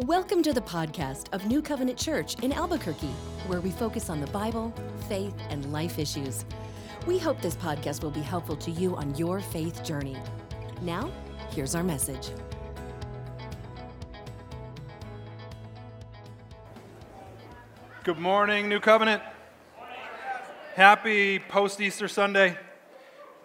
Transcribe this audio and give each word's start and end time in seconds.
Welcome 0.00 0.42
to 0.42 0.52
the 0.52 0.60
podcast 0.60 1.32
of 1.32 1.46
New 1.46 1.62
Covenant 1.62 1.96
Church 1.96 2.34
in 2.42 2.52
Albuquerque, 2.52 3.14
where 3.46 3.60
we 3.60 3.70
focus 3.70 4.10
on 4.10 4.20
the 4.20 4.26
Bible, 4.26 4.74
faith, 5.08 5.36
and 5.50 5.72
life 5.72 6.00
issues. 6.00 6.44
We 7.06 7.16
hope 7.16 7.40
this 7.40 7.54
podcast 7.54 8.02
will 8.02 8.10
be 8.10 8.20
helpful 8.20 8.56
to 8.56 8.72
you 8.72 8.96
on 8.96 9.14
your 9.14 9.38
faith 9.38 9.84
journey. 9.84 10.16
Now, 10.82 11.12
here's 11.50 11.76
our 11.76 11.84
message. 11.84 12.30
Good 18.02 18.18
morning, 18.18 18.68
New 18.68 18.80
Covenant. 18.80 19.22
Happy 20.74 21.38
post 21.38 21.80
Easter 21.80 22.08
Sunday. 22.08 22.58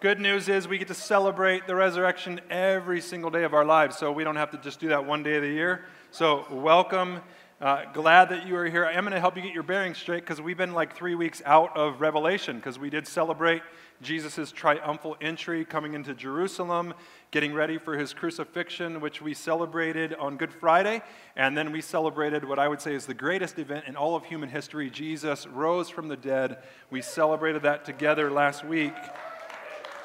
Good 0.00 0.18
news 0.18 0.48
is 0.48 0.66
we 0.66 0.78
get 0.78 0.88
to 0.88 0.94
celebrate 0.94 1.66
the 1.66 1.74
resurrection 1.74 2.40
every 2.48 3.02
single 3.02 3.30
day 3.30 3.44
of 3.44 3.52
our 3.52 3.66
lives, 3.66 3.98
so 3.98 4.10
we 4.10 4.24
don't 4.24 4.36
have 4.36 4.50
to 4.52 4.56
just 4.56 4.80
do 4.80 4.88
that 4.88 5.04
one 5.04 5.22
day 5.22 5.36
of 5.36 5.42
the 5.42 5.50
year. 5.50 5.84
So, 6.10 6.46
welcome. 6.50 7.20
Uh, 7.60 7.84
glad 7.92 8.30
that 8.30 8.46
you 8.46 8.56
are 8.56 8.64
here. 8.64 8.86
I 8.86 8.92
am 8.92 9.04
going 9.04 9.12
to 9.12 9.20
help 9.20 9.36
you 9.36 9.42
get 9.42 9.52
your 9.52 9.62
bearings 9.62 9.98
straight 9.98 10.20
because 10.20 10.40
we've 10.40 10.56
been 10.56 10.72
like 10.72 10.96
three 10.96 11.14
weeks 11.14 11.42
out 11.44 11.76
of 11.76 12.00
Revelation 12.00 12.56
because 12.56 12.78
we 12.78 12.88
did 12.88 13.06
celebrate 13.06 13.60
Jesus' 14.00 14.50
triumphal 14.50 15.18
entry 15.20 15.66
coming 15.66 15.92
into 15.92 16.14
Jerusalem, 16.14 16.94
getting 17.30 17.52
ready 17.52 17.76
for 17.76 17.98
his 17.98 18.14
crucifixion, 18.14 19.02
which 19.02 19.20
we 19.20 19.34
celebrated 19.34 20.14
on 20.14 20.38
Good 20.38 20.54
Friday. 20.54 21.02
And 21.36 21.54
then 21.54 21.72
we 21.72 21.82
celebrated 21.82 22.42
what 22.42 22.58
I 22.58 22.68
would 22.68 22.80
say 22.80 22.94
is 22.94 23.04
the 23.04 23.12
greatest 23.12 23.58
event 23.58 23.84
in 23.86 23.96
all 23.96 24.16
of 24.16 24.24
human 24.24 24.48
history 24.48 24.88
Jesus 24.88 25.46
rose 25.46 25.90
from 25.90 26.08
the 26.08 26.16
dead. 26.16 26.56
We 26.88 27.02
celebrated 27.02 27.60
that 27.64 27.84
together 27.84 28.30
last 28.30 28.64
week. 28.64 28.94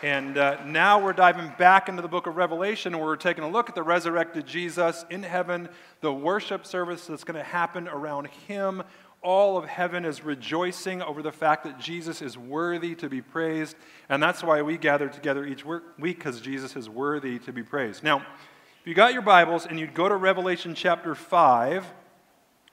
And 0.04 0.38
uh, 0.38 0.64
now 0.66 1.04
we're 1.04 1.14
diving 1.14 1.52
back 1.58 1.88
into 1.88 2.02
the 2.02 2.08
book 2.08 2.28
of 2.28 2.36
Revelation 2.36 2.98
where 2.98 3.06
we're 3.06 3.16
taking 3.16 3.44
a 3.44 3.50
look 3.50 3.70
at 3.70 3.76
the 3.76 3.84
resurrected 3.84 4.46
Jesus 4.46 5.06
in 5.10 5.24
heaven, 5.24 5.70
the 6.02 6.14
worship 6.14 6.66
service 6.66 7.08
that's 7.08 7.24
going 7.24 7.38
to 7.38 7.44
happen 7.44 7.88
around 7.88 8.28
him. 8.48 8.84
All 9.22 9.58
of 9.58 9.66
heaven 9.66 10.04
is 10.06 10.24
rejoicing 10.24 11.02
over 11.02 11.22
the 11.22 11.32
fact 11.32 11.64
that 11.64 11.80
Jesus 11.80 12.22
is 12.22 12.38
worthy 12.38 12.94
to 12.96 13.10
be 13.10 13.22
praised. 13.22 13.78
And 14.10 14.22
that's 14.22 14.44
why 14.44 14.62
we 14.62 14.78
gather 14.78 15.08
together 15.08 15.46
each 15.46 15.66
week 15.66 15.84
because 15.98 16.42
Jesus 16.42 16.76
is 16.76 16.90
worthy 16.90 17.40
to 17.40 17.54
be 17.54 17.64
praised. 17.64 18.04
Now, 18.04 18.18
if 18.20 18.88
you 18.88 18.94
got 18.94 19.14
your 19.14 19.24
Bibles 19.24 19.66
and 19.66 19.80
you 19.80 19.88
go 19.88 20.10
to 20.10 20.16
Revelation 20.16 20.76
chapter 20.76 21.16
5, 21.16 21.86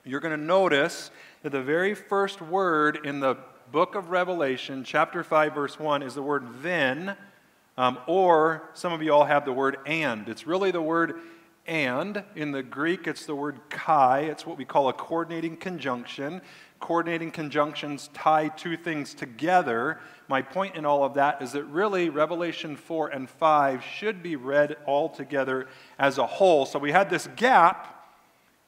you're 0.03 0.19
going 0.19 0.37
to 0.37 0.45
notice 0.45 1.09
that 1.41 1.51
the 1.51 1.63
very 1.63 1.95
first 1.95 2.41
word 2.41 2.99
in 3.05 3.19
the 3.19 3.37
book 3.73 3.95
of 3.95 4.11
Revelation, 4.11 4.83
chapter 4.83 5.23
5, 5.23 5.55
verse 5.55 5.79
1, 5.79 6.03
is 6.03 6.13
the 6.13 6.21
word 6.21 6.45
then, 6.61 7.17
um, 7.75 7.97
or 8.05 8.69
some 8.75 8.93
of 8.93 9.01
you 9.01 9.11
all 9.11 9.25
have 9.25 9.45
the 9.45 9.51
word 9.51 9.77
and. 9.87 10.29
It's 10.29 10.45
really 10.45 10.69
the 10.69 10.79
word 10.79 11.15
and. 11.65 12.23
In 12.35 12.51
the 12.51 12.61
Greek, 12.61 13.07
it's 13.07 13.25
the 13.25 13.33
word 13.33 13.59
kai. 13.71 14.19
It's 14.19 14.45
what 14.45 14.59
we 14.59 14.63
call 14.63 14.89
a 14.89 14.93
coordinating 14.93 15.57
conjunction. 15.57 16.39
Coordinating 16.79 17.31
conjunctions 17.31 18.11
tie 18.13 18.49
two 18.49 18.77
things 18.77 19.15
together. 19.15 19.99
My 20.27 20.43
point 20.43 20.75
in 20.75 20.85
all 20.85 21.03
of 21.03 21.15
that 21.15 21.41
is 21.41 21.53
that 21.53 21.63
really 21.63 22.09
Revelation 22.09 22.75
4 22.75 23.07
and 23.07 23.27
5 23.27 23.83
should 23.83 24.21
be 24.21 24.35
read 24.35 24.77
all 24.85 25.09
together 25.09 25.67
as 25.97 26.19
a 26.19 26.27
whole. 26.27 26.67
So 26.67 26.77
we 26.77 26.91
had 26.91 27.09
this 27.09 27.27
gap, 27.37 28.07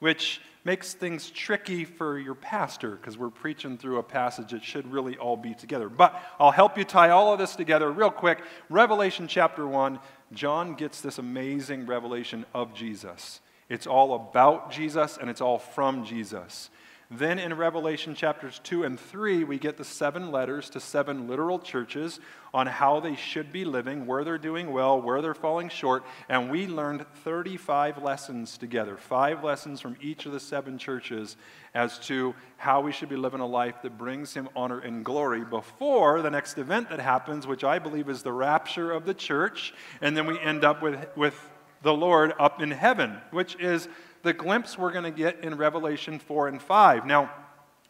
which 0.00 0.40
makes 0.66 0.94
things 0.94 1.30
tricky 1.30 1.84
for 1.84 2.18
your 2.18 2.34
pastor 2.34 2.96
because 2.96 3.16
we're 3.16 3.30
preaching 3.30 3.78
through 3.78 3.98
a 3.98 4.02
passage 4.02 4.50
that 4.50 4.64
should 4.64 4.90
really 4.90 5.16
all 5.16 5.36
be 5.36 5.54
together. 5.54 5.88
But 5.88 6.20
I'll 6.40 6.50
help 6.50 6.76
you 6.76 6.82
tie 6.82 7.10
all 7.10 7.32
of 7.32 7.38
this 7.38 7.54
together 7.54 7.88
real 7.92 8.10
quick. 8.10 8.42
Revelation 8.68 9.28
chapter 9.28 9.64
1, 9.64 10.00
John 10.32 10.74
gets 10.74 11.00
this 11.00 11.18
amazing 11.18 11.86
revelation 11.86 12.44
of 12.52 12.74
Jesus. 12.74 13.40
It's 13.68 13.86
all 13.86 14.16
about 14.16 14.72
Jesus 14.72 15.18
and 15.20 15.30
it's 15.30 15.40
all 15.40 15.60
from 15.60 16.04
Jesus. 16.04 16.68
Then 17.10 17.38
in 17.38 17.54
Revelation 17.54 18.16
chapters 18.16 18.60
2 18.64 18.82
and 18.82 18.98
3, 18.98 19.44
we 19.44 19.58
get 19.58 19.76
the 19.76 19.84
seven 19.84 20.32
letters 20.32 20.68
to 20.70 20.80
seven 20.80 21.28
literal 21.28 21.60
churches 21.60 22.18
on 22.52 22.66
how 22.66 22.98
they 22.98 23.14
should 23.14 23.52
be 23.52 23.64
living, 23.64 24.06
where 24.06 24.24
they're 24.24 24.38
doing 24.38 24.72
well, 24.72 25.00
where 25.00 25.22
they're 25.22 25.32
falling 25.32 25.68
short. 25.68 26.04
And 26.28 26.50
we 26.50 26.66
learned 26.66 27.06
35 27.22 28.02
lessons 28.02 28.58
together, 28.58 28.96
five 28.96 29.44
lessons 29.44 29.80
from 29.80 29.96
each 30.00 30.26
of 30.26 30.32
the 30.32 30.40
seven 30.40 30.78
churches 30.78 31.36
as 31.74 31.98
to 32.00 32.34
how 32.56 32.80
we 32.80 32.90
should 32.90 33.08
be 33.08 33.16
living 33.16 33.40
a 33.40 33.46
life 33.46 33.82
that 33.82 33.96
brings 33.96 34.34
Him 34.34 34.48
honor 34.56 34.80
and 34.80 35.04
glory 35.04 35.44
before 35.44 36.22
the 36.22 36.30
next 36.30 36.58
event 36.58 36.90
that 36.90 36.98
happens, 36.98 37.46
which 37.46 37.62
I 37.62 37.78
believe 37.78 38.08
is 38.08 38.24
the 38.24 38.32
rapture 38.32 38.90
of 38.90 39.06
the 39.06 39.14
church. 39.14 39.72
And 40.00 40.16
then 40.16 40.26
we 40.26 40.40
end 40.40 40.64
up 40.64 40.82
with, 40.82 41.06
with 41.16 41.38
the 41.82 41.94
Lord 41.94 42.32
up 42.40 42.60
in 42.60 42.72
heaven, 42.72 43.18
which 43.30 43.54
is 43.60 43.88
the 44.26 44.32
glimpse 44.32 44.76
we're 44.76 44.90
going 44.90 45.04
to 45.04 45.10
get 45.12 45.44
in 45.44 45.56
Revelation 45.56 46.18
4 46.18 46.48
and 46.48 46.60
5. 46.60 47.06
Now, 47.06 47.30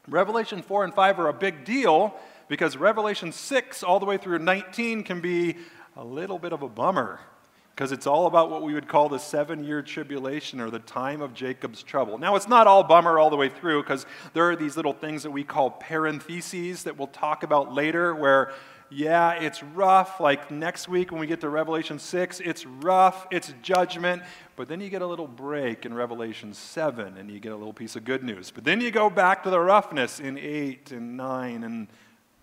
Revelation 0.07 0.61
4 0.61 0.85
and 0.85 0.95
5 0.95 1.19
are 1.19 1.29
a 1.29 1.33
big 1.33 1.65
deal 1.65 2.15
because 2.47 2.77
Revelation 2.77 3.33
6 3.33 3.83
all 3.83 3.99
the 3.99 4.05
way 4.05 4.19
through 4.19 4.39
19 4.39 5.03
can 5.03 5.23
be 5.23 5.57
a 5.97 6.05
little 6.05 6.39
bit 6.39 6.53
of 6.53 6.61
a 6.61 6.69
bummer 6.69 7.21
because 7.75 7.91
it's 7.91 8.07
all 8.07 8.27
about 8.27 8.51
what 8.51 8.63
we 8.63 8.75
would 8.75 8.87
call 8.87 9.09
the 9.09 9.19
seven 9.19 9.65
year 9.65 9.81
tribulation 9.81 10.61
or 10.61 10.69
the 10.69 10.79
time 10.79 11.23
of 11.23 11.33
Jacob's 11.33 11.83
trouble. 11.83 12.19
Now, 12.19 12.37
it's 12.37 12.49
not 12.49 12.67
all 12.67 12.83
bummer 12.83 13.19
all 13.19 13.31
the 13.31 13.37
way 13.37 13.49
through 13.49 13.83
because 13.83 14.05
there 14.35 14.51
are 14.51 14.57
these 14.57 14.77
little 14.77 14.93
things 14.93 15.23
that 15.23 15.31
we 15.31 15.43
call 15.43 15.71
parentheses 15.71 16.83
that 16.83 16.99
we'll 16.99 17.09
talk 17.09 17.45
about 17.45 17.73
later 17.73 18.15
where 18.15 18.53
yeah, 18.91 19.33
it's 19.33 19.63
rough. 19.63 20.21
Like 20.21 20.51
next 20.51 20.89
week 20.89 21.11
when 21.11 21.21
we 21.21 21.27
get 21.27 21.41
to 21.41 21.49
Revelation 21.49 21.99
6, 21.99 22.41
it's 22.41 22.65
rough, 22.67 23.27
it's 23.31 23.53
judgment. 23.63 24.23
But 24.55 24.69
then 24.69 24.81
you 24.81 24.89
get 24.89 25.03
a 25.03 25.07
little 25.07 25.27
break 25.27 25.85
in 25.85 25.93
Revelation 25.93 26.55
7 26.55 27.17
and 27.17 27.31
you 27.31 27.41
get 27.41 27.53
a 27.53 27.57
little 27.57 27.73
piece 27.73 27.97
of 27.97 28.05
good 28.05 28.23
news. 28.23 28.51
But 28.51 28.65
then 28.65 28.81
you 28.81 28.91
go 28.91 29.11
back 29.11 29.43
to 29.43 29.51
the 29.51 29.61
roughness 29.61 30.21
in 30.21 30.39
8 30.39 30.93
and 30.93 31.17
9 31.17 31.65
and 31.65 31.89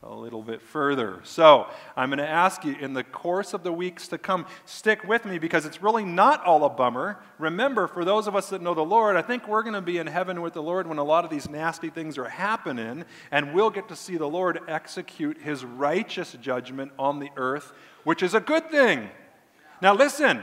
a 0.06 0.14
little 0.14 0.41
bit 0.41 0.62
further. 0.62 1.22
So, 1.24 1.68
I'm 1.96 2.09
going 2.09 2.19
to 2.19 2.28
ask 2.28 2.66
you 2.66 2.75
in 2.75 2.94
the 2.94 3.03
course 3.03 3.53
of 3.53 3.64
the 3.64 3.72
weeks 3.72 4.09
to 4.09 4.18
come, 4.18 4.46
stick 4.66 5.03
with 5.06 5.24
me 5.25 5.40
because 5.40 5.66
it's 5.66 5.81
really 5.81 6.03
not 6.03 6.44
all 6.44 6.66
a 6.66 6.69
bummer. 6.69 7.19
Remember, 7.40 7.88
for 7.88 8.03
those 8.03 8.28
of 8.28 8.36
us 8.36 8.50
that 8.50 8.62
know 8.62 8.74
the 8.74 8.84
Lord, 8.84 9.16
I 9.16 9.22
think 9.22 9.47
we're 9.47 9.63
going 9.63 9.75
to 9.75 9.81
be 9.81 9.97
in 9.97 10.08
heaven 10.08 10.42
with 10.42 10.53
the 10.53 10.62
Lord 10.62 10.88
when 10.88 10.97
a 10.97 11.03
lot 11.03 11.24
of 11.24 11.31
these 11.31 11.50
nasty 11.50 11.90
things 11.90 12.18
are 12.18 12.28
happening, 12.28 13.06
and 13.31 13.53
we'll 13.53 13.69
get 13.69 13.88
to 13.88 13.96
see 13.96 14.18
the 14.18 14.30
Lord 14.30 14.59
execute 14.68 15.38
his 15.42 15.63
righteous 15.63 16.34
judgment 16.42 16.92
on 17.00 17.19
the 17.19 17.30
earth, 17.38 17.72
which 18.03 18.22
is 18.22 18.34
a 18.34 18.42
good 18.42 18.69
thing. 18.69 19.09
Now, 19.81 19.94
listen, 19.94 20.42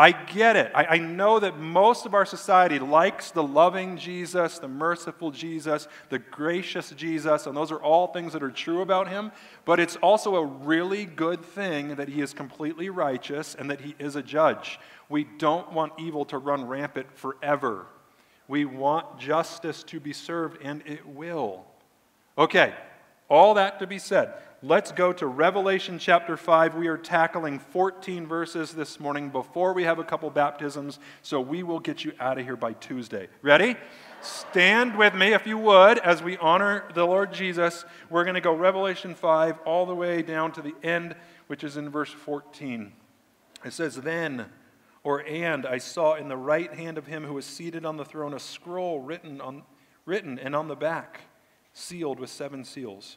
I 0.00 0.12
get 0.12 0.56
it. 0.56 0.72
I, 0.74 0.84
I, 0.86 0.96
know 0.96 1.38
that 1.40 1.58
most 1.58 2.06
of 2.06 2.14
our 2.14 2.24
society 2.24 2.78
likes 2.78 3.32
the 3.32 3.42
loving 3.42 3.98
Jesus, 3.98 4.58
the 4.58 4.66
merciful 4.66 5.30
Jesus, 5.30 5.88
the 6.08 6.18
gracious 6.18 6.88
Jesus, 6.92 7.46
and 7.46 7.54
those 7.54 7.70
are 7.70 7.82
all 7.82 8.06
things 8.06 8.32
that 8.32 8.42
are 8.42 8.50
true 8.50 8.80
about 8.80 9.08
him. 9.08 9.30
But 9.66 9.78
it's 9.78 9.96
also 9.96 10.36
a 10.36 10.46
really 10.46 11.04
good 11.04 11.44
thing 11.44 11.96
that 11.96 12.08
he 12.08 12.22
is 12.22 12.32
completely 12.32 12.88
righteous 12.88 13.54
and 13.54 13.68
that 13.70 13.82
he 13.82 13.94
is 13.98 14.16
a 14.16 14.22
judge. 14.22 14.80
We 15.10 15.24
don't 15.36 15.70
want 15.70 15.92
evil 15.98 16.24
to 16.24 16.38
run 16.38 16.66
rampant 16.66 17.14
forever. 17.14 17.84
We 18.48 18.64
want 18.64 19.18
justice 19.18 19.82
to 19.82 20.00
be 20.00 20.14
served, 20.14 20.62
and 20.62 20.82
it 20.86 21.06
will. 21.06 21.66
Okay, 22.38 22.72
all 23.28 23.52
that 23.52 23.78
to 23.80 23.86
be 23.86 23.98
said 23.98 24.32
let's 24.62 24.92
go 24.92 25.12
to 25.12 25.26
Revelation 25.26 25.98
chapter 25.98 26.36
5. 26.36 26.74
We 26.74 26.88
are 26.88 26.98
tackling 26.98 27.58
14 27.58 28.26
verses 28.26 28.72
this 28.72 29.00
morning 29.00 29.30
before 29.30 29.72
we 29.72 29.84
have 29.84 29.98
a 29.98 30.04
couple 30.04 30.28
baptisms, 30.28 30.98
so 31.22 31.40
we 31.40 31.62
will 31.62 31.80
get 31.80 32.04
you 32.04 32.12
out 32.20 32.38
of 32.38 32.44
here 32.44 32.56
by 32.56 32.74
Tuesday. 32.74 33.28
Ready? 33.40 33.76
Stand 34.20 34.98
with 34.98 35.14
me, 35.14 35.32
if 35.32 35.46
you 35.46 35.56
would, 35.56 35.98
as 36.00 36.22
we 36.22 36.36
honor 36.38 36.84
the 36.94 37.06
Lord 37.06 37.32
Jesus. 37.32 37.86
We're 38.10 38.24
going 38.24 38.34
to 38.34 38.42
go 38.42 38.54
Revelation 38.54 39.14
5 39.14 39.60
all 39.64 39.86
the 39.86 39.94
way 39.94 40.20
down 40.20 40.52
to 40.52 40.62
the 40.62 40.74
end, 40.82 41.16
which 41.46 41.64
is 41.64 41.78
in 41.78 41.88
verse 41.88 42.10
14. 42.10 42.92
It 43.64 43.72
says, 43.72 43.96
Then, 43.96 44.46
or 45.02 45.26
and, 45.26 45.64
I 45.64 45.78
saw 45.78 46.16
in 46.16 46.28
the 46.28 46.36
right 46.36 46.72
hand 46.74 46.98
of 46.98 47.06
him 47.06 47.24
who 47.24 47.34
was 47.34 47.46
seated 47.46 47.86
on 47.86 47.96
the 47.96 48.04
throne 48.04 48.34
a 48.34 48.38
scroll 48.38 49.00
written, 49.00 49.40
on, 49.40 49.62
written 50.04 50.38
and 50.38 50.54
on 50.54 50.68
the 50.68 50.76
back, 50.76 51.22
sealed 51.72 52.20
with 52.20 52.28
seven 52.28 52.62
seals. 52.64 53.16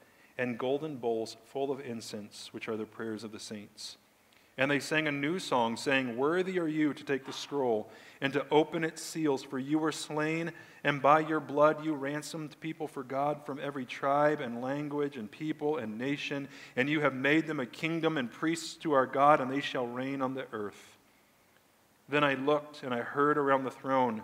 and 0.41 0.57
golden 0.57 0.95
bowls 0.95 1.37
full 1.45 1.71
of 1.71 1.79
incense, 1.81 2.49
which 2.51 2.67
are 2.67 2.75
the 2.75 2.83
prayers 2.83 3.23
of 3.23 3.31
the 3.31 3.39
saints. 3.39 3.97
And 4.57 4.71
they 4.71 4.79
sang 4.79 5.07
a 5.07 5.11
new 5.11 5.37
song, 5.37 5.77
saying, 5.77 6.17
Worthy 6.17 6.57
are 6.57 6.67
you 6.67 6.95
to 6.95 7.03
take 7.03 7.27
the 7.27 7.31
scroll 7.31 7.91
and 8.21 8.33
to 8.33 8.47
open 8.49 8.83
its 8.83 9.03
seals, 9.03 9.43
for 9.43 9.59
you 9.59 9.77
were 9.77 9.91
slain, 9.91 10.51
and 10.83 10.99
by 10.99 11.19
your 11.19 11.39
blood 11.39 11.85
you 11.85 11.93
ransomed 11.93 12.59
people 12.59 12.87
for 12.87 13.03
God 13.03 13.45
from 13.45 13.59
every 13.61 13.85
tribe 13.85 14.41
and 14.41 14.63
language 14.63 15.15
and 15.15 15.29
people 15.29 15.77
and 15.77 15.99
nation, 15.99 16.47
and 16.75 16.89
you 16.89 17.01
have 17.01 17.13
made 17.13 17.45
them 17.45 17.59
a 17.59 17.67
kingdom 17.67 18.17
and 18.17 18.31
priests 18.31 18.73
to 18.77 18.93
our 18.93 19.05
God, 19.05 19.41
and 19.41 19.51
they 19.51 19.61
shall 19.61 19.85
reign 19.85 20.23
on 20.23 20.33
the 20.33 20.47
earth. 20.53 20.97
Then 22.09 22.23
I 22.23 22.33
looked, 22.33 22.81
and 22.81 22.95
I 22.95 23.01
heard 23.01 23.37
around 23.37 23.63
the 23.63 23.69
throne 23.69 24.23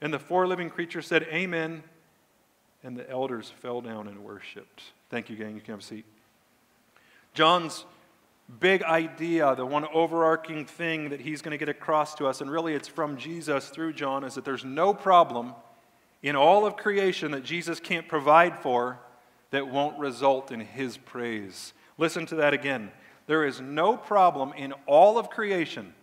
And 0.00 0.12
the 0.12 0.18
four 0.18 0.46
living 0.46 0.70
creatures 0.70 1.06
said, 1.06 1.24
Amen. 1.24 1.82
And 2.84 2.96
the 2.96 3.08
elders 3.10 3.52
fell 3.60 3.80
down 3.80 4.06
and 4.06 4.24
worshiped. 4.24 4.82
Thank 5.10 5.28
you, 5.28 5.36
gang. 5.36 5.54
You 5.54 5.60
can 5.60 5.72
have 5.72 5.80
a 5.80 5.82
seat. 5.82 6.04
John's 7.34 7.84
big 8.60 8.82
idea, 8.82 9.54
the 9.54 9.66
one 9.66 9.84
overarching 9.92 10.64
thing 10.64 11.10
that 11.10 11.20
he's 11.20 11.42
going 11.42 11.52
to 11.52 11.58
get 11.58 11.68
across 11.68 12.14
to 12.14 12.26
us, 12.26 12.40
and 12.40 12.50
really 12.50 12.74
it's 12.74 12.88
from 12.88 13.16
Jesus 13.16 13.68
through 13.68 13.92
John, 13.92 14.24
is 14.24 14.34
that 14.34 14.44
there's 14.44 14.64
no 14.64 14.94
problem 14.94 15.54
in 16.22 16.34
all 16.34 16.66
of 16.66 16.76
creation 16.76 17.32
that 17.32 17.44
Jesus 17.44 17.78
can't 17.78 18.08
provide 18.08 18.58
for 18.58 18.98
that 19.50 19.68
won't 19.68 19.98
result 19.98 20.50
in 20.50 20.60
his 20.60 20.96
praise. 20.96 21.72
Listen 21.96 22.26
to 22.26 22.36
that 22.36 22.54
again. 22.54 22.90
There 23.26 23.44
is 23.44 23.60
no 23.60 23.96
problem 23.96 24.52
in 24.54 24.72
all 24.86 25.18
of 25.18 25.30
creation 25.30 25.94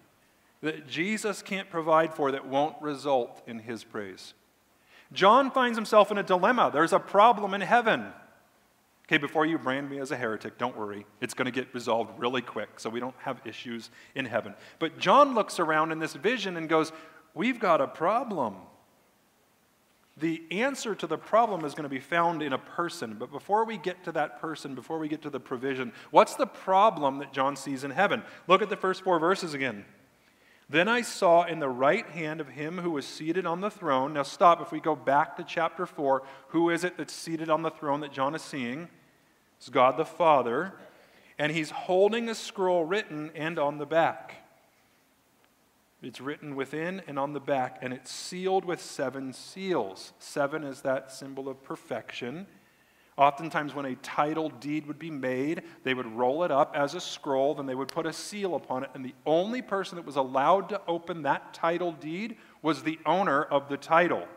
that 0.61 0.87
Jesus 0.87 1.41
can't 1.41 1.69
provide 1.69 2.13
for 2.13 2.31
that 2.31 2.47
won't 2.47 2.81
result 2.81 3.41
in 3.47 3.59
his 3.59 3.83
praise. 3.83 4.33
John 5.13 5.51
finds 5.51 5.77
himself 5.77 6.11
in 6.11 6.17
a 6.17 6.23
dilemma. 6.23 6.71
There's 6.73 6.93
a 6.93 6.99
problem 6.99 7.53
in 7.53 7.61
heaven. 7.61 8.07
Okay, 9.07 9.17
before 9.17 9.45
you 9.45 9.59
brand 9.59 9.89
me 9.89 9.99
as 9.99 10.09
a 10.09 10.17
heretic, 10.17 10.57
don't 10.57 10.75
worry. 10.75 11.05
It's 11.21 11.35
going 11.35 11.45
to 11.45 11.51
get 11.51 11.71
resolved 11.75 12.19
really 12.19 12.41
quick, 12.41 12.79
so 12.79 12.89
we 12.89 12.99
don't 12.99 13.15
have 13.19 13.39
issues 13.45 13.91
in 14.15 14.25
heaven. 14.25 14.55
But 14.79 14.97
John 14.97 15.35
looks 15.35 15.59
around 15.59 15.91
in 15.91 15.99
this 15.99 16.13
vision 16.13 16.57
and 16.57 16.67
goes, 16.67 16.91
We've 17.35 17.59
got 17.59 17.81
a 17.81 17.87
problem. 17.87 18.55
The 20.17 20.41
answer 20.49 20.95
to 20.95 21.07
the 21.07 21.17
problem 21.17 21.65
is 21.65 21.73
going 21.73 21.83
to 21.83 21.89
be 21.89 21.99
found 21.99 22.41
in 22.41 22.53
a 22.53 22.57
person. 22.57 23.17
But 23.19 23.31
before 23.31 23.65
we 23.65 23.77
get 23.77 24.05
to 24.05 24.13
that 24.13 24.39
person, 24.39 24.73
before 24.73 24.97
we 24.97 25.09
get 25.09 25.21
to 25.23 25.29
the 25.29 25.41
provision, 25.41 25.91
what's 26.11 26.35
the 26.35 26.47
problem 26.47 27.19
that 27.19 27.33
John 27.33 27.57
sees 27.57 27.83
in 27.83 27.91
heaven? 27.91 28.23
Look 28.47 28.61
at 28.61 28.69
the 28.69 28.77
first 28.77 29.03
four 29.03 29.19
verses 29.19 29.53
again. 29.53 29.83
Then 30.67 30.87
I 30.87 31.01
saw 31.01 31.43
in 31.43 31.59
the 31.59 31.69
right 31.69 32.07
hand 32.07 32.41
of 32.41 32.49
him 32.49 32.79
who 32.79 32.91
was 32.91 33.05
seated 33.05 33.45
on 33.45 33.61
the 33.61 33.69
throne. 33.69 34.13
Now, 34.13 34.23
stop. 34.23 34.61
If 34.61 34.71
we 34.71 34.79
go 34.79 34.95
back 34.95 35.37
to 35.37 35.43
chapter 35.43 35.85
4, 35.85 36.23
who 36.49 36.69
is 36.71 36.83
it 36.83 36.97
that's 36.97 37.13
seated 37.13 37.49
on 37.49 37.61
the 37.61 37.69
throne 37.69 37.99
that 37.99 38.11
John 38.11 38.33
is 38.33 38.41
seeing? 38.41 38.89
It's 39.57 39.69
God 39.69 39.97
the 39.97 40.05
Father. 40.05 40.73
And 41.37 41.51
he's 41.51 41.69
holding 41.69 42.29
a 42.29 42.35
scroll 42.35 42.83
written 42.83 43.31
and 43.35 43.59
on 43.59 43.77
the 43.77 43.85
back. 43.85 44.45
It's 46.01 46.21
written 46.21 46.55
within 46.55 47.01
and 47.07 47.17
on 47.17 47.33
the 47.33 47.39
back, 47.39 47.79
and 47.81 47.91
it's 47.91 48.11
sealed 48.11 48.63
with 48.63 48.79
seven 48.79 49.33
seals. 49.33 50.13
Seven 50.19 50.63
is 50.63 50.81
that 50.81 51.11
symbol 51.11 51.49
of 51.49 51.63
perfection. 51.63 52.45
Oftentimes, 53.17 53.73
when 53.73 53.85
a 53.85 53.95
title 53.95 54.49
deed 54.49 54.87
would 54.87 54.99
be 54.99 55.09
made, 55.09 55.63
they 55.83 55.93
would 55.93 56.05
roll 56.05 56.43
it 56.43 56.51
up 56.51 56.75
as 56.75 56.95
a 56.95 56.99
scroll, 56.99 57.55
then 57.55 57.65
they 57.65 57.75
would 57.75 57.87
put 57.87 58.05
a 58.05 58.11
seal 58.11 58.55
upon 58.55 58.83
it, 58.83 58.89
and 58.93 59.05
the 59.05 59.15
only 59.25 59.61
person 59.61 59.95
that 59.95 60.05
was 60.05 60.17
allowed 60.17 60.67
to 60.69 60.81
open 60.85 61.21
that 61.21 61.53
title 61.53 61.93
deed 61.93 62.35
was 62.61 62.83
the 62.83 62.99
owner 63.05 63.41
of 63.41 63.69
the 63.69 63.77
title. 63.77 64.27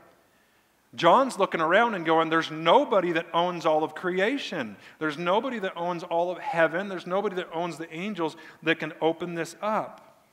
John's 0.95 1.39
looking 1.39 1.61
around 1.61 1.95
and 1.95 2.07
going, 2.07 2.31
There's 2.31 2.51
nobody 2.51 3.13
that 3.13 3.27
owns 3.35 3.67
all 3.67 3.83
of 3.83 3.95
creation. 3.95 4.77
There's 4.99 5.19
nobody 5.19 5.59
that 5.59 5.77
owns 5.77 6.03
all 6.03 6.31
of 6.31 6.39
heaven. 6.39 6.89
There's 6.89 7.07
nobody 7.07 7.37
that 7.37 7.49
owns 7.53 7.79
the 7.79 7.93
angels 7.93 8.37
that 8.63 8.79
can 8.79 8.93
open 9.01 9.35
this 9.35 9.57
up. 9.61 10.25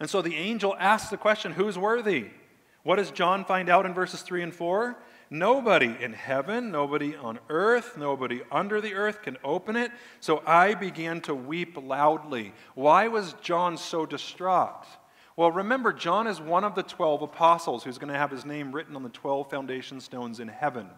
And 0.00 0.08
so 0.08 0.22
the 0.22 0.34
angel 0.34 0.74
asks 0.78 1.10
the 1.10 1.16
question 1.16 1.52
Who's 1.52 1.78
worthy? 1.78 2.28
What 2.82 2.96
does 2.96 3.10
John 3.10 3.44
find 3.44 3.68
out 3.68 3.86
in 3.86 3.92
verses 3.92 4.22
3 4.22 4.42
and 4.42 4.54
4? 4.54 4.96
Nobody 5.32 5.96
in 6.00 6.12
heaven, 6.12 6.72
nobody 6.72 7.14
on 7.14 7.38
earth, 7.48 7.96
nobody 7.96 8.42
under 8.50 8.80
the 8.80 8.94
earth 8.94 9.22
can 9.22 9.36
open 9.44 9.76
it. 9.76 9.92
So 10.18 10.42
I 10.44 10.74
began 10.74 11.20
to 11.22 11.34
weep 11.34 11.76
loudly. 11.80 12.52
Why 12.74 13.06
was 13.06 13.34
John 13.40 13.76
so 13.76 14.04
distraught? 14.06 14.86
Well, 15.36 15.52
remember, 15.52 15.92
John 15.92 16.26
is 16.26 16.40
one 16.40 16.64
of 16.64 16.74
the 16.74 16.82
12 16.82 17.22
apostles 17.22 17.84
who's 17.84 17.96
going 17.96 18.12
to 18.12 18.18
have 18.18 18.32
his 18.32 18.44
name 18.44 18.72
written 18.72 18.96
on 18.96 19.04
the 19.04 19.08
12 19.08 19.48
foundation 19.48 20.00
stones 20.00 20.40
in 20.40 20.48
heaven. 20.48 20.88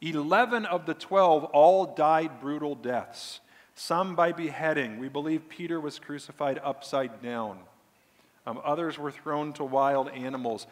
11 0.00 0.64
of 0.64 0.86
the 0.86 0.94
12 0.94 1.44
all 1.44 1.94
died 1.94 2.40
brutal 2.40 2.74
deaths, 2.74 3.40
some 3.74 4.16
by 4.16 4.32
beheading. 4.32 4.98
We 4.98 5.08
believe 5.08 5.48
Peter 5.48 5.78
was 5.78 5.98
crucified 5.98 6.58
upside 6.64 7.22
down. 7.22 7.58
Um, 8.46 8.60
others 8.64 8.98
were 8.98 9.10
thrown 9.10 9.52
to 9.54 9.64
wild 9.64 10.08
animals 10.08 10.66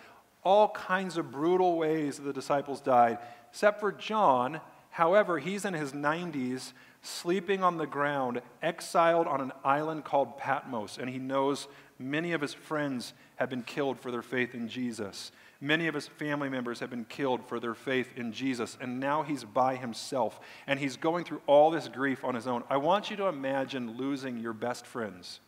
all 0.47 0.69
kinds 0.69 1.17
of 1.17 1.33
brutal 1.33 1.77
ways 1.77 2.19
the 2.19 2.33
disciples 2.33 2.81
died, 2.81 3.19
except 3.51 3.81
for 3.81 3.91
John. 3.91 4.61
However, 4.91 5.41
he's 5.41 5.65
in 5.65 5.75
his 5.75 5.91
90s, 5.91 6.73
sleeping 7.03 7.65
on 7.65 7.79
the 7.79 7.87
ground, 7.87 8.41
exiled 8.63 9.27
on 9.27 9.41
an 9.41 9.51
island 9.65 10.05
called 10.05 10.39
Patmos, 10.39 10.99
and 10.99 11.11
he 11.11 11.19
knows 11.19 11.67
many 11.99 12.33
of 12.33 12.41
his 12.41 12.55
friends 12.55 13.13
have 13.35 13.51
been 13.51 13.65
killed 13.65 13.99
for 13.99 14.13
their 14.13 14.23
faith 14.23 14.55
in 14.55 14.69
Jesus. 14.69 15.33
Many 15.61 15.89
of 15.89 15.95
his 15.97 16.07
family 16.07 16.49
members 16.49 16.79
have 16.79 16.91
been 16.91 17.07
killed 17.07 17.45
for 17.49 17.59
their 17.59 17.75
faith 17.75 18.13
in 18.17 18.33
Jesus, 18.33 18.79
and 18.81 19.01
now 19.01 19.25
he's 19.25 19.43
by 19.43 19.75
himself, 19.75 20.39
and 20.69 20.79
he's 20.79 20.97
going 20.97 21.25
through 21.25 21.43
all 21.49 21.73
this 21.73 21.89
grief 21.89 22.25
on 22.25 22.37
his 22.37 22.47
own. 22.47 22.63
I 22.71 22.77
want 22.77 23.11
you 23.11 23.17
to 23.17 23.27
imagine 23.27 23.97
losing 23.97 24.39
your 24.39 24.53
best 24.53 24.87
friends 24.87 25.41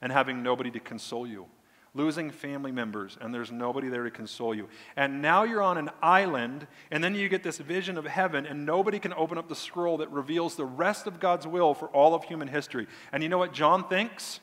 and 0.00 0.12
having 0.12 0.44
nobody 0.44 0.70
to 0.70 0.78
console 0.78 1.26
you 1.26 1.48
losing 1.94 2.30
family 2.30 2.72
members, 2.72 3.16
and 3.20 3.34
there's 3.34 3.50
nobody 3.50 3.88
there 3.88 4.04
to 4.04 4.10
console 4.10 4.54
you. 4.54 4.68
And 4.96 5.22
now 5.22 5.44
you're 5.44 5.62
on 5.62 5.78
an 5.78 5.90
island, 6.02 6.66
and 6.90 7.02
then 7.02 7.14
you 7.14 7.28
get 7.28 7.42
this 7.42 7.58
vision 7.58 7.98
of 7.98 8.04
heaven, 8.04 8.46
and 8.46 8.66
nobody 8.66 8.98
can 8.98 9.12
open 9.14 9.38
up 9.38 9.48
the 9.48 9.54
scroll 9.54 9.98
that 9.98 10.10
reveals 10.10 10.56
the 10.56 10.64
rest 10.64 11.06
of 11.06 11.20
God's 11.20 11.46
will 11.46 11.74
for 11.74 11.88
all 11.88 12.14
of 12.14 12.24
human 12.24 12.48
history. 12.48 12.86
And 13.12 13.22
you 13.22 13.28
know 13.28 13.38
what 13.38 13.52
John 13.52 13.88
thinks? 13.88 14.40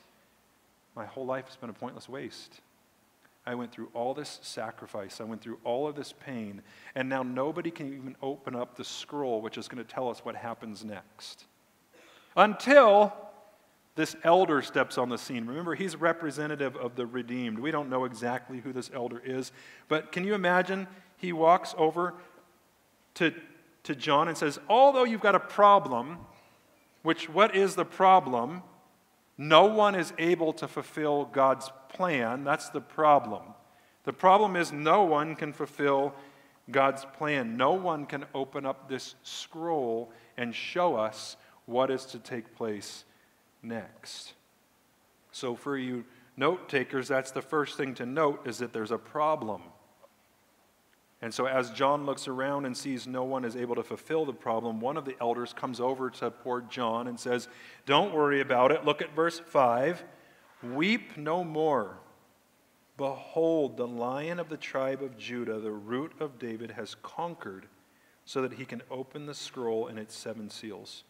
My 0.94 1.06
whole 1.06 1.26
life 1.26 1.46
has 1.46 1.56
been 1.56 1.70
a 1.70 1.74
pointless 1.74 2.08
waste. 2.08 2.60
I 3.46 3.54
went 3.54 3.70
through 3.70 3.90
all 3.94 4.12
this 4.12 4.40
sacrifice. 4.42 5.20
I 5.20 5.24
went 5.24 5.40
through 5.40 5.58
all 5.62 5.86
of 5.86 5.94
this 5.94 6.12
pain. 6.12 6.62
And 6.96 7.08
now 7.08 7.22
nobody 7.22 7.70
can 7.70 7.86
even 7.92 8.16
open 8.20 8.56
up 8.56 8.76
the 8.76 8.84
scroll, 8.84 9.40
which 9.40 9.56
is 9.56 9.68
going 9.68 9.84
to 9.84 9.88
tell 9.88 10.08
us 10.08 10.24
what 10.24 10.34
happens 10.34 10.84
next. 10.84 11.44
Until 12.36 13.12
this 13.96 14.14
elder 14.22 14.60
steps 14.60 14.98
on 14.98 15.08
the 15.08 15.16
scene. 15.16 15.46
Remember, 15.46 15.74
he's 15.74 15.96
representative 15.96 16.76
of 16.76 16.96
the 16.96 17.06
redeemed. 17.06 17.58
We 17.58 17.70
don't 17.70 17.88
know 17.88 18.04
exactly 18.04 18.60
who 18.60 18.72
this 18.72 18.90
elder 18.94 19.20
is, 19.24 19.52
but 19.88 20.12
can 20.12 20.22
you 20.24 20.34
imagine? 20.34 20.86
He 21.16 21.32
walks 21.32 21.74
over 21.78 22.14
to, 23.14 23.32
to 23.84 23.94
John 23.96 24.28
and 24.28 24.36
says, 24.36 24.60
Although 24.68 25.04
you've 25.04 25.22
got 25.22 25.34
a 25.34 25.40
problem, 25.40 26.18
which 27.02 27.28
what 27.30 27.56
is 27.56 27.74
the 27.74 27.86
problem? 27.86 28.62
No 29.38 29.64
one 29.64 29.94
is 29.94 30.12
able 30.18 30.52
to 30.54 30.68
fulfill 30.68 31.24
God's 31.24 31.70
plan. 31.88 32.44
That's 32.44 32.68
the 32.68 32.82
problem. 32.82 33.42
The 34.04 34.12
problem 34.12 34.56
is 34.56 34.72
no 34.72 35.04
one 35.04 35.36
can 35.36 35.54
fulfill 35.54 36.14
God's 36.70 37.06
plan. 37.16 37.56
No 37.56 37.72
one 37.72 38.04
can 38.04 38.26
open 38.34 38.66
up 38.66 38.90
this 38.90 39.14
scroll 39.22 40.12
and 40.36 40.54
show 40.54 40.96
us 40.96 41.36
what 41.64 41.90
is 41.90 42.04
to 42.06 42.18
take 42.18 42.54
place 42.54 43.04
next. 43.66 44.34
So, 45.32 45.54
for 45.54 45.76
you 45.76 46.04
note 46.36 46.68
takers, 46.68 47.08
that's 47.08 47.30
the 47.30 47.42
first 47.42 47.76
thing 47.76 47.94
to 47.94 48.06
note 48.06 48.46
is 48.46 48.58
that 48.58 48.72
there's 48.72 48.90
a 48.90 48.98
problem. 48.98 49.62
And 51.22 51.32
so, 51.32 51.46
as 51.46 51.70
John 51.70 52.06
looks 52.06 52.28
around 52.28 52.66
and 52.66 52.76
sees 52.76 53.06
no 53.06 53.24
one 53.24 53.44
is 53.44 53.56
able 53.56 53.74
to 53.76 53.82
fulfill 53.82 54.24
the 54.24 54.32
problem, 54.32 54.80
one 54.80 54.96
of 54.96 55.04
the 55.04 55.16
elders 55.20 55.52
comes 55.52 55.80
over 55.80 56.10
to 56.10 56.30
poor 56.30 56.60
John 56.60 57.08
and 57.08 57.18
says, 57.18 57.48
Don't 57.86 58.14
worry 58.14 58.40
about 58.40 58.70
it. 58.70 58.84
Look 58.84 59.02
at 59.02 59.14
verse 59.14 59.38
5. 59.38 60.04
Weep 60.74 61.16
no 61.16 61.42
more. 61.42 61.98
Behold, 62.96 63.76
the 63.76 63.86
lion 63.86 64.40
of 64.40 64.48
the 64.48 64.56
tribe 64.56 65.02
of 65.02 65.18
Judah, 65.18 65.58
the 65.58 65.70
root 65.70 66.12
of 66.18 66.38
David, 66.38 66.72
has 66.72 66.94
conquered 67.02 67.66
so 68.24 68.42
that 68.42 68.54
he 68.54 68.64
can 68.64 68.82
open 68.90 69.26
the 69.26 69.34
scroll 69.34 69.86
and 69.86 69.98
its 69.98 70.14
seven 70.14 70.48
seals. 70.48 71.04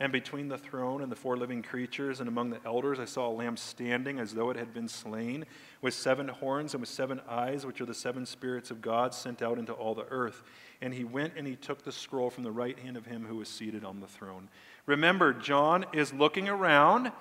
And 0.00 0.12
between 0.12 0.48
the 0.48 0.58
throne 0.58 1.02
and 1.02 1.12
the 1.12 1.16
four 1.16 1.36
living 1.36 1.62
creatures 1.62 2.20
and 2.20 2.28
among 2.28 2.50
the 2.50 2.60
elders, 2.64 2.98
I 2.98 3.04
saw 3.04 3.28
a 3.28 3.30
lamb 3.30 3.56
standing 3.56 4.18
as 4.18 4.32
though 4.32 4.50
it 4.50 4.56
had 4.56 4.74
been 4.74 4.88
slain, 4.88 5.44
with 5.80 5.94
seven 5.94 6.28
horns 6.28 6.74
and 6.74 6.80
with 6.80 6.90
seven 6.90 7.20
eyes, 7.28 7.66
which 7.66 7.80
are 7.80 7.86
the 7.86 7.94
seven 7.94 8.26
spirits 8.26 8.70
of 8.70 8.82
God 8.82 9.14
sent 9.14 9.42
out 9.42 9.58
into 9.58 9.72
all 9.72 9.94
the 9.94 10.06
earth. 10.10 10.42
And 10.80 10.92
he 10.92 11.04
went 11.04 11.34
and 11.36 11.46
he 11.46 11.56
took 11.56 11.84
the 11.84 11.92
scroll 11.92 12.30
from 12.30 12.42
the 12.42 12.50
right 12.50 12.78
hand 12.78 12.96
of 12.96 13.06
him 13.06 13.26
who 13.26 13.36
was 13.36 13.48
seated 13.48 13.84
on 13.84 14.00
the 14.00 14.06
throne. 14.06 14.48
Remember, 14.86 15.32
John 15.32 15.84
is 15.92 16.12
looking 16.12 16.48
around. 16.48 17.12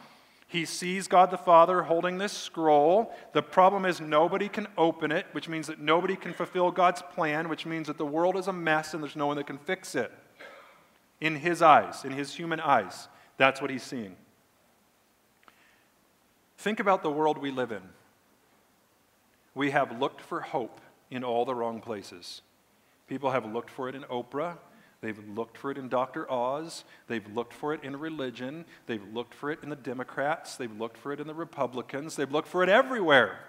He 0.47 0.65
sees 0.65 1.07
God 1.07 1.29
the 1.29 1.37
Father 1.37 1.83
holding 1.83 2.17
this 2.17 2.33
scroll. 2.33 3.13
The 3.33 3.43
problem 3.43 3.85
is 3.85 4.01
nobody 4.01 4.49
can 4.49 4.67
open 4.77 5.11
it, 5.11 5.27
which 5.33 5.47
means 5.47 5.67
that 5.67 5.79
nobody 5.79 6.15
can 6.15 6.33
fulfill 6.33 6.71
God's 6.71 7.01
plan, 7.01 7.47
which 7.47 7.65
means 7.65 7.87
that 7.87 7.97
the 7.97 8.05
world 8.05 8.35
is 8.35 8.47
a 8.47 8.53
mess 8.53 8.93
and 8.93 9.03
there's 9.03 9.15
no 9.15 9.27
one 9.27 9.37
that 9.37 9.47
can 9.47 9.59
fix 9.59 9.93
it 9.95 10.11
in 11.21 11.35
his 11.35 11.61
eyes, 11.61 12.03
in 12.03 12.11
his 12.11 12.33
human 12.33 12.59
eyes. 12.59 13.07
That's 13.37 13.61
what 13.61 13.69
he's 13.69 13.83
seeing. 13.83 14.15
Think 16.57 16.79
about 16.79 17.03
the 17.03 17.11
world 17.11 17.37
we 17.37 17.51
live 17.51 17.71
in. 17.71 17.81
We 19.55 19.71
have 19.71 19.99
looked 19.99 20.21
for 20.21 20.41
hope 20.41 20.81
in 21.09 21.23
all 21.23 21.45
the 21.45 21.55
wrong 21.55 21.81
places. 21.81 22.41
People 23.07 23.31
have 23.31 23.45
looked 23.45 23.69
for 23.69 23.89
it 23.89 23.95
in 23.95 24.03
Oprah. 24.03 24.57
They've 25.01 25.19
looked 25.29 25.57
for 25.57 25.71
it 25.71 25.77
in 25.77 25.89
Dr. 25.89 26.31
Oz. 26.31 26.83
They've 27.07 27.27
looked 27.33 27.53
for 27.53 27.73
it 27.73 27.83
in 27.83 27.99
religion. 27.99 28.65
They've 28.85 29.03
looked 29.11 29.33
for 29.33 29.51
it 29.51 29.59
in 29.63 29.69
the 29.69 29.75
Democrats. 29.75 30.55
They've 30.55 30.71
looked 30.71 30.97
for 30.97 31.11
it 31.11 31.19
in 31.19 31.27
the 31.27 31.33
Republicans. 31.33 32.15
They've 32.15 32.31
looked 32.31 32.47
for 32.47 32.63
it 32.63 32.69
everywhere. 32.69 33.39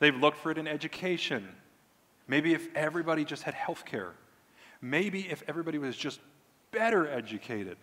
They've 0.00 0.16
looked 0.16 0.38
for 0.38 0.50
it 0.50 0.58
in 0.58 0.66
education. 0.66 1.48
Maybe 2.26 2.52
if 2.52 2.66
everybody 2.74 3.24
just 3.24 3.44
had 3.44 3.54
health 3.54 3.84
care. 3.84 4.12
Maybe 4.82 5.30
if 5.30 5.42
everybody 5.46 5.78
was 5.78 5.96
just 5.96 6.20
better 6.74 7.08
educated. 7.08 7.78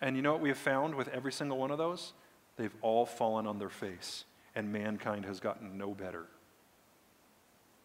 And 0.00 0.16
you 0.16 0.22
know 0.22 0.32
what 0.32 0.40
we 0.40 0.48
have 0.48 0.58
found 0.58 0.94
with 0.94 1.08
every 1.08 1.32
single 1.32 1.56
one 1.56 1.70
of 1.70 1.78
those? 1.78 2.12
They've 2.56 2.74
all 2.82 3.06
fallen 3.06 3.46
on 3.46 3.58
their 3.58 3.70
face, 3.70 4.24
and 4.54 4.72
mankind 4.72 5.24
has 5.24 5.40
gotten 5.40 5.78
no 5.78 5.94
better. 5.94 6.26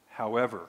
However, 0.09 0.67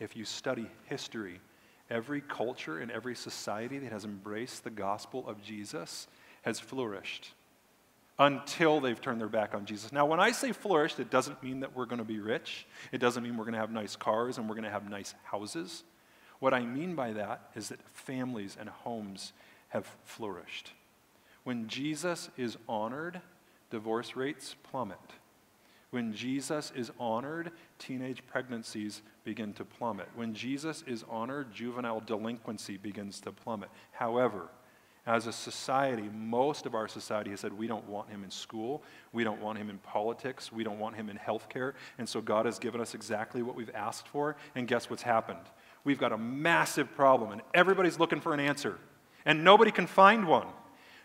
if 0.00 0.16
you 0.16 0.24
study 0.24 0.68
history, 0.86 1.40
every 1.88 2.20
culture 2.20 2.78
and 2.78 2.90
every 2.90 3.14
society 3.14 3.78
that 3.78 3.92
has 3.92 4.04
embraced 4.04 4.64
the 4.64 4.70
gospel 4.70 5.26
of 5.28 5.40
Jesus 5.42 6.08
has 6.42 6.58
flourished 6.58 7.32
until 8.18 8.80
they've 8.80 9.00
turned 9.00 9.20
their 9.20 9.28
back 9.28 9.54
on 9.54 9.64
Jesus. 9.64 9.92
Now, 9.92 10.04
when 10.06 10.20
I 10.20 10.32
say 10.32 10.52
flourished, 10.52 10.98
it 11.00 11.10
doesn't 11.10 11.42
mean 11.42 11.60
that 11.60 11.74
we're 11.74 11.86
going 11.86 11.98
to 11.98 12.04
be 12.04 12.18
rich. 12.18 12.66
It 12.90 12.98
doesn't 12.98 13.22
mean 13.22 13.36
we're 13.36 13.44
going 13.44 13.54
to 13.54 13.60
have 13.60 13.70
nice 13.70 13.96
cars 13.96 14.38
and 14.38 14.48
we're 14.48 14.54
going 14.54 14.64
to 14.64 14.70
have 14.70 14.88
nice 14.88 15.14
houses. 15.24 15.84
What 16.42 16.52
I 16.52 16.64
mean 16.64 16.96
by 16.96 17.12
that 17.12 17.50
is 17.54 17.68
that 17.68 17.80
families 17.88 18.56
and 18.58 18.68
homes 18.68 19.32
have 19.68 19.86
flourished. 20.02 20.72
When 21.44 21.68
Jesus 21.68 22.30
is 22.36 22.56
honored, 22.68 23.20
divorce 23.70 24.16
rates 24.16 24.56
plummet. 24.64 24.98
When 25.90 26.12
Jesus 26.12 26.72
is 26.74 26.90
honored, 26.98 27.52
teenage 27.78 28.26
pregnancies 28.26 29.02
begin 29.22 29.52
to 29.52 29.64
plummet. 29.64 30.08
When 30.16 30.34
Jesus 30.34 30.82
is 30.84 31.04
honored, 31.08 31.54
juvenile 31.54 32.00
delinquency 32.00 32.76
begins 32.76 33.20
to 33.20 33.30
plummet. 33.30 33.68
However, 33.92 34.48
as 35.06 35.28
a 35.28 35.32
society, 35.32 36.10
most 36.12 36.66
of 36.66 36.74
our 36.74 36.88
society 36.88 37.30
has 37.30 37.38
said 37.38 37.52
we 37.52 37.68
don't 37.68 37.88
want 37.88 38.10
him 38.10 38.24
in 38.24 38.32
school, 38.32 38.82
we 39.12 39.22
don't 39.22 39.40
want 39.40 39.58
him 39.58 39.70
in 39.70 39.78
politics, 39.78 40.50
we 40.50 40.64
don't 40.64 40.80
want 40.80 40.96
him 40.96 41.08
in 41.08 41.18
healthcare, 41.18 41.74
and 41.98 42.08
so 42.08 42.20
God 42.20 42.46
has 42.46 42.58
given 42.58 42.80
us 42.80 42.94
exactly 42.94 43.42
what 43.42 43.54
we've 43.54 43.70
asked 43.76 44.08
for, 44.08 44.34
and 44.56 44.66
guess 44.66 44.90
what's 44.90 45.02
happened? 45.02 45.38
We've 45.84 45.98
got 45.98 46.12
a 46.12 46.18
massive 46.18 46.94
problem, 46.94 47.32
and 47.32 47.42
everybody's 47.54 47.98
looking 47.98 48.20
for 48.20 48.34
an 48.34 48.40
answer, 48.40 48.78
and 49.24 49.44
nobody 49.44 49.70
can 49.70 49.86
find 49.86 50.26
one. 50.26 50.46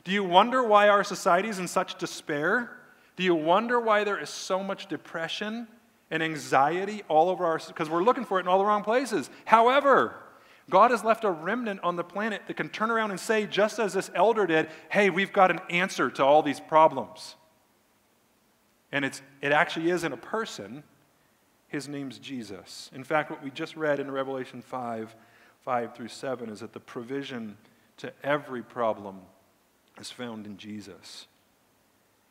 Do 0.04 0.12
you 0.12 0.24
wonder 0.24 0.64
why 0.64 0.90
our 0.90 1.04
society 1.04 1.50
is 1.50 1.60
in 1.60 1.68
such 1.68 1.98
despair? 1.98 2.78
Do 3.16 3.24
you 3.24 3.36
wonder 3.36 3.80
why 3.80 4.04
there 4.04 4.20
is 4.20 4.30
so 4.30 4.64
much 4.64 4.88
depression 4.88 5.68
and 6.10 6.24
anxiety 6.24 7.04
all 7.08 7.30
over 7.30 7.46
our 7.46 7.60
because 7.68 7.90
we're 7.90 8.04
looking 8.04 8.26
for 8.26 8.40
it 8.40 8.44
in 8.44 8.48
all 8.48 8.60
the 8.60 8.66
wrong 8.66 8.84
places. 8.84 9.30
However, 9.46 10.16
God 10.70 10.92
has 10.92 11.04
left 11.04 11.24
a 11.24 11.32
remnant 11.32 11.82
on 11.84 11.96
the 11.96 12.04
planet 12.04 12.42
that 12.48 12.56
can 12.56 12.70
turn 12.70 12.92
around 12.92 13.12
and 13.12 13.20
say, 13.20 13.46
just 13.46 13.80
as 13.80 13.94
this 13.94 14.12
elder 14.14 14.46
did, 14.46 14.70
hey, 14.90 15.10
we've 15.10 15.32
got 15.32 15.52
an 15.52 15.60
answer 15.70 16.10
to 16.12 16.26
all 16.26 16.44
these 16.44 16.60
problems. 16.60 17.36
And 18.92 19.06
it's, 19.06 19.22
it 19.42 19.52
actually 19.52 19.90
is 19.90 20.04
in 20.04 20.14
a 20.14 20.18
person, 20.18 20.84
his 21.68 21.88
name's 21.88 22.20
Jesus. 22.20 22.90
In 22.94 23.04
fact, 23.04 23.30
what 23.30 23.44
we 23.44 23.52
just 23.52 23.76
read 23.76 24.00
in 24.00 24.10
Revelation 24.12 24.62
5 24.62 25.16
5 25.62 25.96
through 25.96 26.08
7 26.08 26.50
is 26.50 26.62
that 26.62 26.72
the 26.72 26.80
provision 26.80 27.58
to 27.98 28.14
every 28.24 28.64
problem 28.64 29.20
is 30.00 30.10
found 30.10 30.46
in 30.46 30.56
Jesus. 30.56 31.28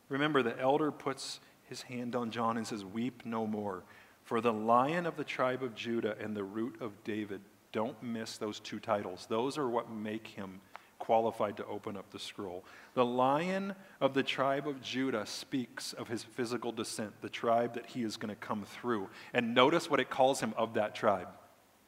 Remember, 0.09 0.43
the 0.43 0.59
elder 0.59 0.91
puts 0.91 1.41
his 1.69 1.83
hand 1.83 2.15
on 2.15 2.31
John 2.31 2.57
and 2.57 2.67
says, 2.67 2.85
Weep 2.85 3.23
no 3.25 3.47
more. 3.47 3.83
For 4.23 4.41
the 4.41 4.53
lion 4.53 5.07
of 5.07 5.17
the 5.17 5.25
tribe 5.25 5.63
of 5.63 5.75
Judah 5.75 6.17
and 6.21 6.37
the 6.37 6.45
root 6.45 6.77
of 6.81 7.05
David, 7.05 7.41
don't 7.73 8.01
miss 8.03 8.39
those 8.39 8.59
two 8.59 8.81
titles. 8.81 9.27
Those 9.29 9.59
are 9.59 9.69
what 9.69 9.91
make 9.91 10.29
him 10.29 10.61
qualified 11.07 11.57
to 11.57 11.65
open 11.67 11.97
up 11.97 12.11
the 12.11 12.19
scroll. 12.19 12.65
The 12.95 13.05
lion 13.05 13.77
of 14.01 14.13
the 14.13 14.25
tribe 14.25 14.67
of 14.67 14.83
Judah 14.83 15.25
speaks 15.25 15.93
of 15.93 16.09
his 16.09 16.25
physical 16.25 16.73
descent, 16.73 17.13
the 17.23 17.29
tribe 17.29 17.75
that 17.75 17.87
he 17.87 18.03
is 18.03 18.17
going 18.17 18.35
to 18.35 18.35
come 18.35 18.65
through. 18.65 19.09
And 19.33 19.55
notice 19.55 19.89
what 19.89 20.01
it 20.01 20.11
calls 20.11 20.41
him 20.41 20.53
of 20.57 20.75
that 20.75 20.97
tribe. 20.97 21.29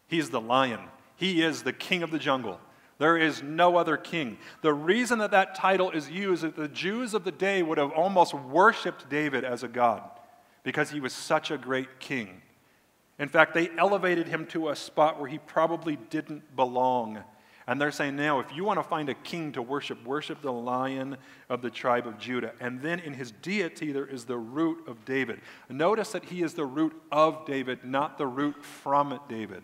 He 0.07 0.21
is 0.21 0.31
the 0.31 0.41
lion, 0.41 0.79
he 1.17 1.43
is 1.43 1.65
the 1.65 1.73
king 1.73 2.05
of 2.05 2.13
the 2.13 2.19
jungle. 2.21 2.61
There 2.99 3.17
is 3.17 3.43
no 3.43 3.77
other 3.77 3.97
king. 3.97 4.39
The 4.63 4.73
reason 4.73 5.19
that 5.19 5.33
that 5.33 5.57
title 5.57 5.91
is 5.91 6.09
used 6.09 6.45
is 6.45 6.53
that 6.53 6.57
the 6.57 6.69
Jews 6.69 7.13
of 7.13 7.25
the 7.25 7.33
day 7.33 7.63
would 7.63 7.79
have 7.79 7.93
almost 7.93 8.35
worshiped 8.35 9.09
David 9.09 9.45
as 9.45 9.65
a 9.65 9.69
god 9.69 10.03
because 10.63 10.91
he 10.91 11.01
was 11.01 11.13
such 11.13 11.51
a 11.51 11.59
great 11.59 11.99
king. 11.99 12.43
In 13.19 13.29
fact, 13.29 13.55
they 13.55 13.69
elevated 13.77 14.29
him 14.29 14.47
to 14.47 14.69
a 14.69 14.77
spot 14.77 15.19
where 15.19 15.29
he 15.29 15.39
probably 15.39 15.97
didn't 16.11 16.55
belong 16.55 17.25
and 17.69 17.79
they're 17.79 17.93
saying, 17.93 18.17
now, 18.17 18.41
if 18.41 18.51
you 18.57 18.65
want 18.65 18.79
to 18.79 18.83
find 18.83 19.11
a 19.11 19.15
king 19.15 19.53
to 19.53 19.61
worship, 19.61 20.03
worship 20.07 20.41
the 20.41 20.51
lion 20.51 21.19
of 21.51 21.61
the 21.61 21.69
tribe 21.69 22.07
of 22.07 22.19
Judah. 22.19 22.53
And 22.61 22.81
then 22.81 22.99
in 22.99 23.13
his 23.13 23.31
deity, 23.31 23.93
there 23.93 24.07
is 24.07 24.25
the 24.25 24.39
root 24.39 24.89
of 24.89 25.05
David. 25.05 25.43
Notice 25.69 26.13
that 26.13 26.25
he 26.25 26.43
is 26.43 26.55
the 26.55 26.65
root 26.65 26.99
of 27.13 27.45
David, 27.45 27.85
not 27.85 28.17
the 28.17 28.27
root 28.27 28.65
from 28.65 29.21
David. 29.29 29.63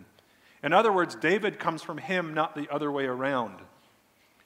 In 0.62 0.74
other 0.74 0.92
words, 0.92 1.14
David 1.14 1.58
comes 1.58 1.82
from 1.82 1.96
him, 1.96 2.34
not 2.34 2.54
the 2.54 2.70
other 2.70 2.92
way 2.92 3.06
around. 3.06 3.56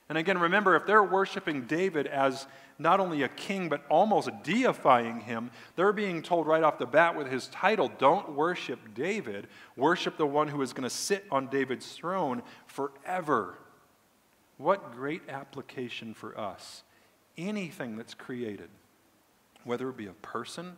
And 0.08 0.16
again, 0.16 0.38
remember, 0.38 0.76
if 0.76 0.86
they're 0.86 1.02
worshiping 1.02 1.62
David 1.62 2.06
as 2.06 2.46
not 2.78 3.00
only 3.00 3.22
a 3.22 3.28
king, 3.28 3.68
but 3.68 3.84
almost 3.88 4.30
deifying 4.44 5.20
him, 5.20 5.50
they're 5.74 5.92
being 5.92 6.22
told 6.22 6.46
right 6.46 6.62
off 6.62 6.78
the 6.78 6.86
bat 6.86 7.16
with 7.16 7.30
his 7.30 7.48
title 7.48 7.90
don't 7.98 8.34
worship 8.34 8.78
David, 8.94 9.48
worship 9.76 10.16
the 10.16 10.26
one 10.26 10.48
who 10.48 10.62
is 10.62 10.72
going 10.72 10.88
to 10.88 10.94
sit 10.94 11.24
on 11.30 11.48
David's 11.48 11.92
throne 11.92 12.42
forever. 12.66 13.58
What 14.58 14.92
great 14.92 15.22
application 15.28 16.14
for 16.14 16.38
us. 16.38 16.82
Anything 17.36 17.96
that's 17.96 18.14
created, 18.14 18.68
whether 19.64 19.88
it 19.88 19.96
be 19.96 20.06
a 20.06 20.12
person, 20.12 20.76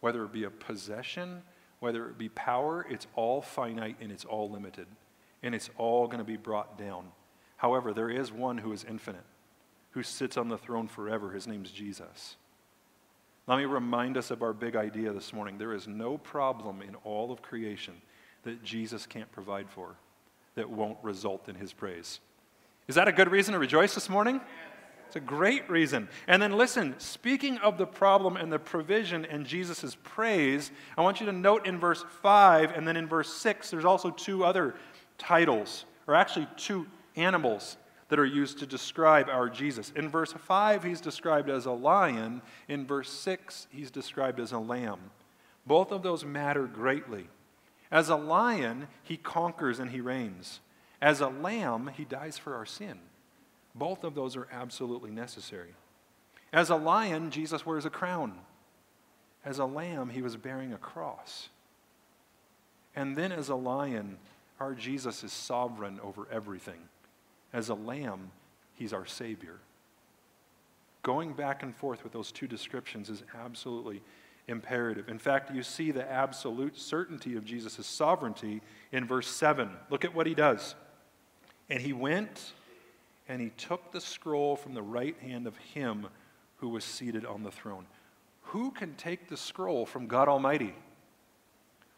whether 0.00 0.24
it 0.24 0.32
be 0.32 0.44
a 0.44 0.50
possession, 0.50 1.42
whether 1.80 2.08
it 2.08 2.18
be 2.18 2.28
power, 2.28 2.86
it's 2.88 3.06
all 3.14 3.42
finite 3.42 3.96
and 4.00 4.12
it's 4.12 4.24
all 4.24 4.50
limited. 4.50 4.86
And 5.42 5.54
it's 5.54 5.70
all 5.78 6.06
going 6.06 6.18
to 6.18 6.24
be 6.24 6.36
brought 6.36 6.78
down. 6.78 7.06
However, 7.56 7.92
there 7.92 8.10
is 8.10 8.30
one 8.32 8.58
who 8.58 8.72
is 8.72 8.84
infinite, 8.84 9.24
who 9.90 10.02
sits 10.02 10.36
on 10.36 10.48
the 10.48 10.58
throne 10.58 10.88
forever. 10.88 11.30
His 11.30 11.46
name's 11.46 11.70
Jesus. 11.70 12.36
Let 13.46 13.58
me 13.58 13.64
remind 13.64 14.16
us 14.16 14.30
of 14.30 14.42
our 14.42 14.52
big 14.52 14.76
idea 14.76 15.12
this 15.12 15.32
morning. 15.32 15.58
There 15.58 15.74
is 15.74 15.88
no 15.88 16.18
problem 16.18 16.82
in 16.82 16.94
all 16.96 17.32
of 17.32 17.42
creation 17.42 17.94
that 18.44 18.62
Jesus 18.62 19.06
can't 19.06 19.30
provide 19.32 19.68
for 19.68 19.96
that 20.54 20.70
won't 20.70 20.98
result 21.02 21.48
in 21.48 21.56
his 21.56 21.72
praise. 21.72 22.20
Is 22.86 22.94
that 22.94 23.08
a 23.08 23.12
good 23.12 23.30
reason 23.30 23.52
to 23.52 23.58
rejoice 23.58 23.94
this 23.94 24.08
morning? 24.08 24.40
It's 25.06 25.16
a 25.16 25.20
great 25.20 25.68
reason. 25.68 26.08
And 26.28 26.40
then 26.40 26.52
listen, 26.52 26.94
speaking 26.98 27.58
of 27.58 27.76
the 27.76 27.86
problem 27.86 28.36
and 28.36 28.52
the 28.52 28.60
provision 28.60 29.24
and 29.24 29.44
Jesus' 29.44 29.96
praise, 30.04 30.70
I 30.96 31.02
want 31.02 31.18
you 31.18 31.26
to 31.26 31.32
note 31.32 31.66
in 31.66 31.80
verse 31.80 32.04
5 32.22 32.70
and 32.70 32.86
then 32.86 32.96
in 32.96 33.08
verse 33.08 33.32
6, 33.34 33.70
there's 33.70 33.84
also 33.84 34.10
two 34.10 34.44
other 34.44 34.76
titles, 35.18 35.84
or 36.06 36.14
actually 36.14 36.46
two 36.56 36.86
animals 37.16 37.76
that 38.10 38.18
are 38.18 38.26
used 38.26 38.58
to 38.58 38.66
describe 38.66 39.28
our 39.28 39.48
Jesus. 39.48 39.92
In 39.94 40.08
verse 40.08 40.32
5, 40.32 40.82
he's 40.82 41.00
described 41.00 41.48
as 41.48 41.64
a 41.64 41.72
lion. 41.72 42.42
In 42.68 42.84
verse 42.84 43.08
6, 43.08 43.68
he's 43.70 43.90
described 43.90 44.40
as 44.40 44.52
a 44.52 44.58
lamb. 44.58 44.98
Both 45.64 45.92
of 45.92 46.02
those 46.02 46.24
matter 46.24 46.66
greatly. 46.66 47.28
As 47.90 48.08
a 48.08 48.16
lion, 48.16 48.88
he 49.04 49.16
conquers 49.16 49.78
and 49.78 49.90
he 49.90 50.00
reigns. 50.00 50.60
As 51.00 51.20
a 51.20 51.28
lamb, 51.28 51.90
he 51.96 52.04
dies 52.04 52.36
for 52.36 52.56
our 52.56 52.66
sin. 52.66 52.98
Both 53.76 54.02
of 54.02 54.16
those 54.16 54.36
are 54.36 54.48
absolutely 54.50 55.12
necessary. 55.12 55.74
As 56.52 56.68
a 56.68 56.76
lion, 56.76 57.30
Jesus 57.30 57.64
wears 57.64 57.86
a 57.86 57.90
crown. 57.90 58.34
As 59.44 59.60
a 59.60 59.64
lamb, 59.64 60.10
he 60.10 60.20
was 60.20 60.36
bearing 60.36 60.72
a 60.72 60.78
cross. 60.78 61.48
And 62.96 63.14
then 63.14 63.30
as 63.30 63.48
a 63.48 63.54
lion, 63.54 64.18
our 64.58 64.74
Jesus 64.74 65.22
is 65.22 65.32
sovereign 65.32 66.00
over 66.02 66.26
everything. 66.30 66.88
As 67.52 67.68
a 67.68 67.74
lamb, 67.74 68.30
he's 68.74 68.92
our 68.92 69.06
Savior. 69.06 69.58
Going 71.02 71.32
back 71.32 71.62
and 71.62 71.74
forth 71.74 72.04
with 72.04 72.12
those 72.12 72.30
two 72.30 72.46
descriptions 72.46 73.08
is 73.08 73.22
absolutely 73.34 74.02
imperative. 74.48 75.08
In 75.08 75.18
fact, 75.18 75.54
you 75.54 75.62
see 75.62 75.90
the 75.90 76.10
absolute 76.10 76.78
certainty 76.78 77.36
of 77.36 77.44
Jesus' 77.44 77.86
sovereignty 77.86 78.60
in 78.92 79.06
verse 79.06 79.28
7. 79.28 79.70
Look 79.88 80.04
at 80.04 80.14
what 80.14 80.26
he 80.26 80.34
does. 80.34 80.74
And 81.70 81.80
he 81.80 81.92
went 81.92 82.52
and 83.28 83.40
he 83.40 83.50
took 83.50 83.92
the 83.92 84.00
scroll 84.00 84.56
from 84.56 84.74
the 84.74 84.82
right 84.82 85.16
hand 85.20 85.46
of 85.46 85.56
him 85.56 86.08
who 86.56 86.68
was 86.68 86.84
seated 86.84 87.24
on 87.24 87.42
the 87.42 87.50
throne. 87.50 87.86
Who 88.42 88.72
can 88.72 88.94
take 88.94 89.28
the 89.28 89.36
scroll 89.36 89.86
from 89.86 90.08
God 90.08 90.28
Almighty? 90.28 90.74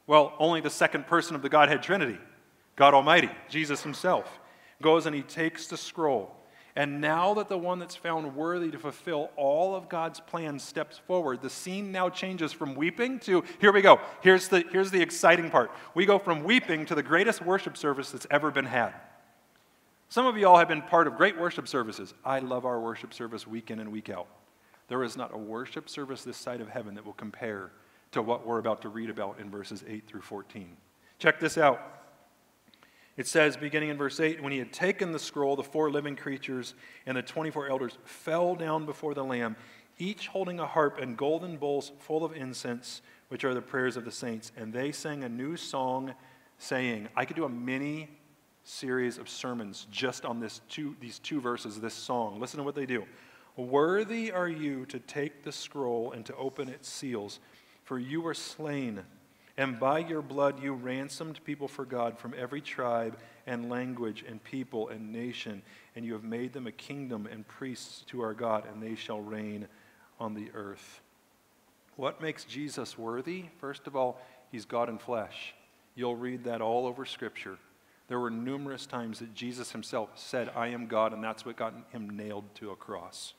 Well, 0.06 0.34
only 0.38 0.60
the 0.60 0.70
second 0.70 1.06
person 1.06 1.34
of 1.34 1.42
the 1.42 1.48
Godhead 1.48 1.82
Trinity, 1.82 2.18
God 2.76 2.92
Almighty, 2.92 3.30
Jesus 3.48 3.82
himself, 3.82 4.38
goes 4.82 5.06
and 5.06 5.14
he 5.14 5.22
takes 5.22 5.66
the 5.66 5.76
scroll. 5.76 6.36
And 6.74 7.02
now 7.02 7.34
that 7.34 7.48
the 7.48 7.58
one 7.58 7.78
that's 7.78 7.96
found 7.96 8.34
worthy 8.34 8.70
to 8.70 8.78
fulfill 8.78 9.30
all 9.36 9.74
of 9.74 9.90
God's 9.90 10.20
plans 10.20 10.62
steps 10.62 10.98
forward, 10.98 11.42
the 11.42 11.50
scene 11.50 11.92
now 11.92 12.08
changes 12.08 12.52
from 12.52 12.74
weeping 12.74 13.18
to 13.20 13.44
here 13.60 13.72
we 13.72 13.82
go. 13.82 14.00
Here's 14.22 14.48
the, 14.48 14.64
here's 14.72 14.90
the 14.90 15.02
exciting 15.02 15.50
part. 15.50 15.70
We 15.94 16.06
go 16.06 16.18
from 16.18 16.44
weeping 16.44 16.86
to 16.86 16.94
the 16.94 17.02
greatest 17.02 17.42
worship 17.42 17.76
service 17.76 18.10
that's 18.10 18.26
ever 18.30 18.50
been 18.50 18.64
had. 18.64 18.94
Some 20.08 20.26
of 20.26 20.36
you 20.36 20.46
all 20.46 20.58
have 20.58 20.68
been 20.68 20.82
part 20.82 21.06
of 21.06 21.16
great 21.16 21.38
worship 21.38 21.68
services. 21.68 22.14
I 22.24 22.38
love 22.38 22.64
our 22.64 22.80
worship 22.80 23.12
service 23.12 23.46
week 23.46 23.70
in 23.70 23.78
and 23.78 23.92
week 23.92 24.08
out. 24.08 24.26
There 24.88 25.04
is 25.04 25.16
not 25.16 25.34
a 25.34 25.38
worship 25.38 25.88
service 25.88 26.24
this 26.24 26.36
side 26.36 26.60
of 26.60 26.68
heaven 26.68 26.94
that 26.94 27.04
will 27.04 27.14
compare 27.14 27.70
to 28.12 28.22
what 28.22 28.46
we're 28.46 28.58
about 28.58 28.82
to 28.82 28.88
read 28.88 29.10
about 29.10 29.38
in 29.40 29.50
verses 29.50 29.84
8 29.86 30.06
through 30.06 30.20
14. 30.22 30.76
Check 31.18 31.40
this 31.40 31.56
out. 31.56 32.01
It 33.16 33.26
says, 33.26 33.56
beginning 33.56 33.90
in 33.90 33.98
verse 33.98 34.20
8, 34.20 34.42
when 34.42 34.52
he 34.52 34.58
had 34.58 34.72
taken 34.72 35.12
the 35.12 35.18
scroll, 35.18 35.54
the 35.54 35.62
four 35.62 35.90
living 35.90 36.16
creatures 36.16 36.74
and 37.04 37.16
the 37.16 37.22
24 37.22 37.68
elders 37.68 37.98
fell 38.04 38.54
down 38.54 38.86
before 38.86 39.12
the 39.12 39.24
Lamb, 39.24 39.56
each 39.98 40.28
holding 40.28 40.58
a 40.58 40.66
harp 40.66 40.98
and 40.98 41.16
golden 41.16 41.58
bowls 41.58 41.92
full 41.98 42.24
of 42.24 42.34
incense, 42.34 43.02
which 43.28 43.44
are 43.44 43.52
the 43.52 43.60
prayers 43.60 43.98
of 43.98 44.06
the 44.06 44.12
saints. 44.12 44.50
And 44.56 44.72
they 44.72 44.92
sang 44.92 45.24
a 45.24 45.28
new 45.28 45.58
song, 45.58 46.14
saying, 46.56 47.08
I 47.14 47.26
could 47.26 47.36
do 47.36 47.44
a 47.44 47.50
mini 47.50 48.08
series 48.64 49.18
of 49.18 49.28
sermons 49.28 49.86
just 49.90 50.24
on 50.24 50.40
this 50.40 50.62
two, 50.68 50.96
these 51.00 51.18
two 51.18 51.40
verses, 51.40 51.80
this 51.80 51.94
song. 51.94 52.40
Listen 52.40 52.58
to 52.58 52.64
what 52.64 52.74
they 52.74 52.86
do. 52.86 53.04
Worthy 53.56 54.32
are 54.32 54.48
you 54.48 54.86
to 54.86 54.98
take 54.98 55.42
the 55.42 55.52
scroll 55.52 56.12
and 56.12 56.24
to 56.24 56.34
open 56.36 56.70
its 56.70 56.88
seals, 56.88 57.40
for 57.84 57.98
you 57.98 58.22
were 58.22 58.32
slain 58.32 59.02
and 59.56 59.78
by 59.78 59.98
your 59.98 60.22
blood 60.22 60.62
you 60.62 60.72
ransomed 60.72 61.44
people 61.44 61.68
for 61.68 61.84
God 61.84 62.18
from 62.18 62.34
every 62.36 62.60
tribe 62.60 63.18
and 63.46 63.68
language 63.68 64.24
and 64.26 64.42
people 64.42 64.88
and 64.88 65.12
nation. 65.12 65.62
And 65.94 66.04
you 66.04 66.14
have 66.14 66.24
made 66.24 66.52
them 66.52 66.66
a 66.66 66.72
kingdom 66.72 67.28
and 67.30 67.46
priests 67.46 68.02
to 68.08 68.22
our 68.22 68.32
God, 68.32 68.64
and 68.66 68.82
they 68.82 68.94
shall 68.94 69.20
reign 69.20 69.68
on 70.18 70.34
the 70.34 70.50
earth. 70.54 71.00
What 71.96 72.22
makes 72.22 72.44
Jesus 72.44 72.96
worthy? 72.96 73.44
First 73.58 73.86
of 73.86 73.94
all, 73.94 74.18
he's 74.50 74.64
God 74.64 74.88
in 74.88 74.98
flesh. 74.98 75.54
You'll 75.94 76.16
read 76.16 76.44
that 76.44 76.62
all 76.62 76.86
over 76.86 77.04
Scripture. 77.04 77.58
There 78.08 78.18
were 78.18 78.30
numerous 78.30 78.86
times 78.86 79.18
that 79.18 79.34
Jesus 79.34 79.72
himself 79.72 80.10
said, 80.14 80.50
I 80.56 80.68
am 80.68 80.86
God, 80.86 81.12
and 81.12 81.22
that's 81.22 81.44
what 81.44 81.56
got 81.56 81.74
him 81.90 82.16
nailed 82.16 82.44
to 82.56 82.70
a 82.70 82.76
cross. 82.76 83.34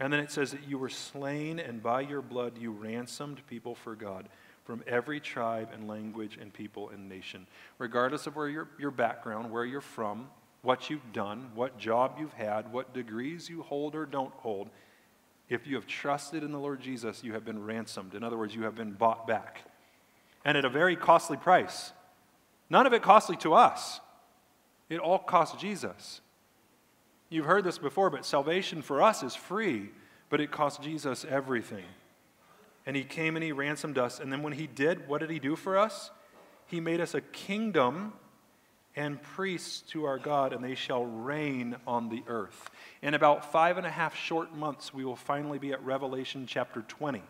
And 0.00 0.12
then 0.12 0.20
it 0.20 0.30
says 0.30 0.50
that 0.52 0.66
you 0.66 0.78
were 0.78 0.88
slain, 0.88 1.58
and 1.58 1.82
by 1.82 2.00
your 2.00 2.22
blood 2.22 2.56
you 2.58 2.70
ransomed 2.70 3.46
people 3.46 3.74
for 3.74 3.94
God 3.94 4.28
from 4.66 4.82
every 4.86 5.20
tribe 5.20 5.70
and 5.72 5.88
language 5.88 6.36
and 6.40 6.52
people 6.52 6.90
and 6.90 7.08
nation, 7.08 7.46
regardless 7.78 8.26
of 8.26 8.34
where 8.34 8.48
your, 8.48 8.68
your 8.78 8.90
background, 8.90 9.50
where 9.50 9.64
you're 9.64 9.80
from, 9.80 10.28
what 10.62 10.90
you've 10.90 11.12
done, 11.12 11.50
what 11.54 11.78
job 11.78 12.16
you've 12.18 12.32
had, 12.32 12.72
what 12.72 12.92
degrees 12.92 13.48
you 13.48 13.62
hold 13.62 13.94
or 13.94 14.04
don't 14.04 14.34
hold. 14.34 14.68
If 15.48 15.68
you 15.68 15.76
have 15.76 15.86
trusted 15.86 16.42
in 16.42 16.50
the 16.50 16.58
Lord 16.58 16.80
Jesus, 16.80 17.22
you 17.22 17.32
have 17.34 17.44
been 17.44 17.64
ransomed. 17.64 18.14
In 18.14 18.24
other 18.24 18.36
words, 18.36 18.54
you 18.54 18.64
have 18.64 18.74
been 18.74 18.92
bought 18.92 19.28
back. 19.28 19.60
And 20.44 20.58
at 20.58 20.64
a 20.64 20.68
very 20.68 20.96
costly 20.96 21.36
price. 21.36 21.92
None 22.68 22.86
of 22.86 22.92
it 22.92 23.02
costly 23.02 23.36
to 23.36 23.54
us, 23.54 24.00
it 24.88 24.98
all 24.98 25.20
cost 25.20 25.60
Jesus. 25.60 26.20
You've 27.28 27.46
heard 27.46 27.64
this 27.64 27.78
before, 27.78 28.10
but 28.10 28.24
salvation 28.24 28.82
for 28.82 29.02
us 29.02 29.22
is 29.22 29.34
free, 29.34 29.90
but 30.28 30.40
it 30.40 30.50
cost 30.50 30.82
Jesus 30.82 31.24
everything 31.28 31.84
and 32.86 32.94
he 32.94 33.02
came 33.02 33.36
and 33.36 33.44
he 33.44 33.52
ransomed 33.52 33.98
us. 33.98 34.20
And 34.20 34.32
then 34.32 34.42
when 34.42 34.52
he 34.52 34.68
did, 34.68 35.08
what 35.08 35.20
did 35.20 35.30
he 35.30 35.40
do 35.40 35.56
for 35.56 35.76
us? 35.76 36.10
He 36.66 36.80
made 36.80 37.00
us 37.00 37.14
a 37.14 37.20
kingdom 37.20 38.12
and 38.94 39.20
priests 39.20 39.82
to 39.90 40.06
our 40.06 40.18
God, 40.18 40.54
and 40.54 40.64
they 40.64 40.74
shall 40.74 41.04
reign 41.04 41.76
on 41.86 42.08
the 42.08 42.22
earth. 42.26 42.70
In 43.02 43.12
about 43.12 43.52
five 43.52 43.76
and 43.76 43.86
a 43.86 43.90
half 43.90 44.16
short 44.16 44.56
months, 44.56 44.94
we 44.94 45.04
will 45.04 45.16
finally 45.16 45.58
be 45.58 45.72
at 45.72 45.84
Revelation 45.84 46.46
chapter 46.46 46.80
20, 46.80 47.22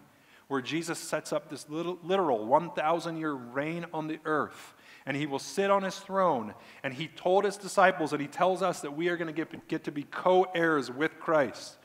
where 0.47 0.61
Jesus 0.61 0.99
sets 0.99 1.33
up 1.33 1.51
this 1.51 1.69
little, 1.69 1.99
literal 2.05 2.47
1,000 2.47 3.17
year 3.17 3.33
reign 3.33 3.85
on 3.93 4.07
the 4.07 4.21
earth. 4.25 4.75
And 5.07 5.17
he 5.17 5.27
will 5.27 5.41
sit 5.41 5.71
on 5.71 5.83
his 5.83 5.99
throne. 5.99 6.55
And 6.83 6.95
he 6.95 7.09
told 7.09 7.45
his 7.45 7.57
disciples, 7.57 8.13
and 8.13 8.21
he 8.23 8.29
tells 8.29 8.63
us 8.63 8.81
that 8.81 8.97
we 8.97 9.09
are 9.09 9.17
going 9.17 9.33
to 9.33 9.33
get, 9.33 9.69
get 9.69 9.85
to 9.85 9.93
be 9.93 10.05
co 10.05 10.47
heirs 10.55 10.91
with 10.91 11.19
Christ. 11.19 11.77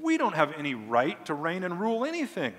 We 0.00 0.16
don't 0.16 0.34
have 0.34 0.52
any 0.56 0.74
right 0.74 1.24
to 1.26 1.34
reign 1.34 1.64
and 1.64 1.80
rule 1.80 2.04
anything. 2.04 2.54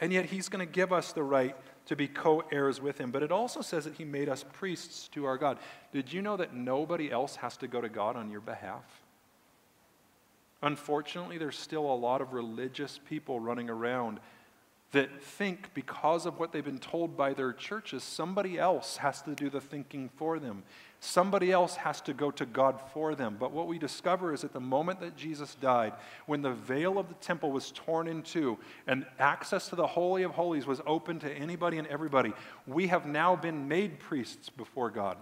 And 0.00 0.12
yet, 0.12 0.26
he's 0.26 0.48
going 0.48 0.64
to 0.64 0.72
give 0.72 0.92
us 0.92 1.12
the 1.12 1.22
right 1.22 1.56
to 1.86 1.96
be 1.96 2.06
co 2.06 2.44
heirs 2.52 2.80
with 2.80 2.98
him. 2.98 3.10
But 3.10 3.22
it 3.22 3.32
also 3.32 3.62
says 3.62 3.84
that 3.84 3.94
he 3.94 4.04
made 4.04 4.28
us 4.28 4.44
priests 4.52 5.08
to 5.08 5.24
our 5.24 5.36
God. 5.36 5.58
Did 5.92 6.12
you 6.12 6.22
know 6.22 6.36
that 6.36 6.54
nobody 6.54 7.10
else 7.10 7.36
has 7.36 7.56
to 7.58 7.68
go 7.68 7.80
to 7.80 7.88
God 7.88 8.14
on 8.14 8.30
your 8.30 8.40
behalf? 8.40 8.84
Unfortunately, 10.62 11.38
there's 11.38 11.58
still 11.58 11.86
a 11.86 11.94
lot 11.94 12.20
of 12.20 12.32
religious 12.32 13.00
people 13.08 13.40
running 13.40 13.70
around 13.70 14.20
that 14.92 15.22
think 15.22 15.72
because 15.74 16.26
of 16.26 16.38
what 16.38 16.52
they've 16.52 16.64
been 16.64 16.78
told 16.78 17.16
by 17.16 17.34
their 17.34 17.52
churches, 17.52 18.02
somebody 18.02 18.58
else 18.58 18.96
has 18.96 19.20
to 19.22 19.34
do 19.34 19.50
the 19.50 19.60
thinking 19.60 20.08
for 20.16 20.38
them. 20.38 20.62
Somebody 21.00 21.52
else 21.52 21.76
has 21.76 22.00
to 22.02 22.12
go 22.12 22.32
to 22.32 22.44
God 22.44 22.80
for 22.92 23.14
them. 23.14 23.36
But 23.38 23.52
what 23.52 23.68
we 23.68 23.78
discover 23.78 24.34
is 24.34 24.42
at 24.42 24.52
the 24.52 24.60
moment 24.60 25.00
that 25.00 25.16
Jesus 25.16 25.54
died, 25.54 25.92
when 26.26 26.42
the 26.42 26.52
veil 26.52 26.98
of 26.98 27.08
the 27.08 27.14
temple 27.14 27.52
was 27.52 27.70
torn 27.70 28.08
in 28.08 28.22
two 28.22 28.58
and 28.86 29.06
access 29.18 29.68
to 29.68 29.76
the 29.76 29.86
Holy 29.86 30.24
of 30.24 30.32
Holies 30.32 30.66
was 30.66 30.80
open 30.86 31.20
to 31.20 31.32
anybody 31.32 31.78
and 31.78 31.86
everybody, 31.86 32.32
we 32.66 32.88
have 32.88 33.06
now 33.06 33.36
been 33.36 33.68
made 33.68 34.00
priests 34.00 34.48
before 34.48 34.90
God. 34.90 35.16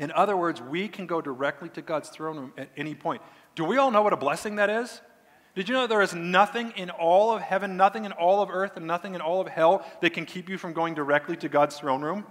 In 0.00 0.10
other 0.10 0.36
words, 0.36 0.60
we 0.60 0.88
can 0.88 1.06
go 1.06 1.20
directly 1.20 1.68
to 1.70 1.82
God's 1.82 2.08
throne 2.08 2.36
room 2.36 2.52
at 2.58 2.68
any 2.76 2.96
point. 2.96 3.22
Do 3.54 3.64
we 3.64 3.76
all 3.76 3.92
know 3.92 4.02
what 4.02 4.12
a 4.12 4.16
blessing 4.16 4.56
that 4.56 4.70
is? 4.70 5.00
Did 5.54 5.68
you 5.68 5.74
know 5.74 5.86
there 5.86 6.02
is 6.02 6.14
nothing 6.14 6.72
in 6.74 6.90
all 6.90 7.32
of 7.32 7.40
heaven, 7.40 7.76
nothing 7.76 8.04
in 8.04 8.10
all 8.10 8.42
of 8.42 8.50
earth, 8.50 8.76
and 8.76 8.88
nothing 8.88 9.14
in 9.14 9.20
all 9.20 9.40
of 9.40 9.46
hell 9.46 9.86
that 10.00 10.10
can 10.10 10.26
keep 10.26 10.48
you 10.48 10.58
from 10.58 10.72
going 10.72 10.94
directly 10.94 11.36
to 11.36 11.48
God's 11.48 11.78
throne 11.78 12.02
room? 12.02 12.26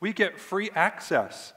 We 0.00 0.12
get 0.12 0.36
free 0.36 0.70
access. 0.74 1.52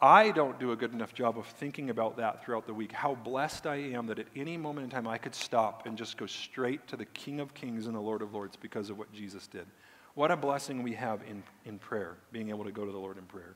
I 0.00 0.30
don't 0.30 0.60
do 0.60 0.72
a 0.72 0.76
good 0.76 0.92
enough 0.92 1.14
job 1.14 1.38
of 1.38 1.46
thinking 1.46 1.88
about 1.88 2.18
that 2.18 2.44
throughout 2.44 2.66
the 2.66 2.74
week. 2.74 2.92
How 2.92 3.14
blessed 3.14 3.66
I 3.66 3.76
am 3.76 4.06
that 4.08 4.18
at 4.18 4.26
any 4.36 4.58
moment 4.58 4.84
in 4.84 4.90
time 4.90 5.08
I 5.08 5.16
could 5.16 5.34
stop 5.34 5.86
and 5.86 5.96
just 5.96 6.18
go 6.18 6.26
straight 6.26 6.86
to 6.88 6.96
the 6.96 7.06
King 7.06 7.40
of 7.40 7.54
Kings 7.54 7.86
and 7.86 7.94
the 7.94 8.00
Lord 8.00 8.20
of 8.20 8.34
Lords 8.34 8.56
because 8.56 8.90
of 8.90 8.98
what 8.98 9.10
Jesus 9.12 9.46
did. 9.46 9.66
What 10.14 10.30
a 10.30 10.36
blessing 10.36 10.82
we 10.82 10.92
have 10.94 11.20
in, 11.28 11.42
in 11.64 11.78
prayer, 11.78 12.16
being 12.30 12.50
able 12.50 12.64
to 12.64 12.72
go 12.72 12.84
to 12.84 12.92
the 12.92 12.98
Lord 12.98 13.16
in 13.16 13.24
prayer. 13.24 13.54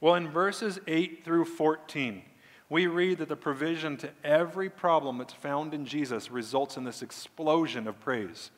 Well, 0.00 0.14
in 0.16 0.28
verses 0.28 0.78
8 0.86 1.24
through 1.24 1.46
14, 1.46 2.22
we 2.70 2.86
read 2.86 3.18
that 3.18 3.28
the 3.28 3.36
provision 3.36 3.96
to 3.98 4.10
every 4.22 4.68
problem 4.68 5.18
that's 5.18 5.32
found 5.32 5.72
in 5.72 5.86
Jesus 5.86 6.30
results 6.30 6.76
in 6.76 6.84
this 6.84 7.00
explosion 7.00 7.88
of 7.88 7.98
praise. 8.00 8.50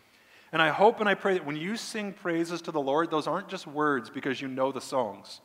And 0.52 0.60
I 0.60 0.70
hope 0.70 0.98
and 0.98 1.08
I 1.08 1.14
pray 1.14 1.34
that 1.34 1.46
when 1.46 1.56
you 1.56 1.76
sing 1.76 2.12
praises 2.12 2.60
to 2.62 2.72
the 2.72 2.80
Lord, 2.80 3.10
those 3.10 3.28
aren't 3.28 3.48
just 3.48 3.68
words 3.68 4.10
because 4.10 4.40
you 4.40 4.48
know 4.48 4.72
the 4.72 4.80
songs, 4.80 5.40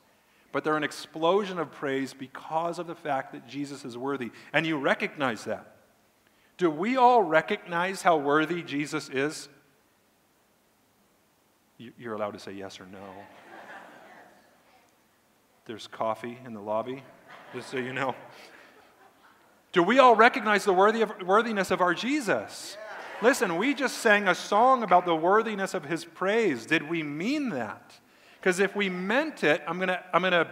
but 0.56 0.64
they're 0.64 0.78
an 0.78 0.86
explosion 0.86 1.60
of 1.60 1.70
praise 1.70 2.14
because 2.14 2.80
of 2.80 2.88
the 2.88 2.96
fact 2.96 3.34
that 3.34 3.46
Jesus 3.46 3.84
is 3.84 3.98
worthy. 3.98 4.32
And 4.54 4.66
you 4.66 4.78
recognize 4.78 5.44
that. 5.44 5.76
Do 6.58 6.70
we 6.70 6.96
all 6.96 7.22
recognize 7.22 8.02
how 8.02 8.16
worthy 8.16 8.64
Jesus 8.64 9.10
is? 9.10 9.50
You're 11.78 12.14
allowed 12.14 12.36
to 12.36 12.40
say 12.40 12.54
yes 12.54 12.80
or 12.80 12.86
no. 12.86 13.04
There's 15.66 15.88
coffee 15.88 16.38
in 16.46 16.54
the 16.54 16.62
lobby, 16.62 17.04
just 17.54 17.70
so 17.70 17.76
you 17.76 17.92
know. 17.92 18.16
Do 19.74 19.84
we 19.84 20.00
all 20.00 20.16
recognize 20.16 20.64
the 20.64 20.72
worthy 20.72 21.02
of, 21.02 21.12
worthiness 21.26 21.70
of 21.70 21.82
our 21.82 21.94
Jesus? 21.94 22.78
listen, 23.22 23.58
we 23.58 23.74
just 23.74 23.98
sang 23.98 24.30
a 24.30 24.36
song 24.36 24.84
about 24.84 25.06
the 25.06 25.18
worthiness 25.18 25.74
of 25.74 25.84
his 25.84 26.06
praise. 26.06 26.66
Did 26.66 26.90
we 26.90 27.04
mean 27.04 27.50
that? 27.50 28.00
Because 28.46 28.60
if 28.60 28.76
we 28.76 28.90
meant 28.90 29.44
it, 29.44 29.64
I'm 29.68 29.78
going 29.78 29.88
to 29.88 30.00
I'm 30.14 30.22
going 30.22 30.32
to 30.32 30.48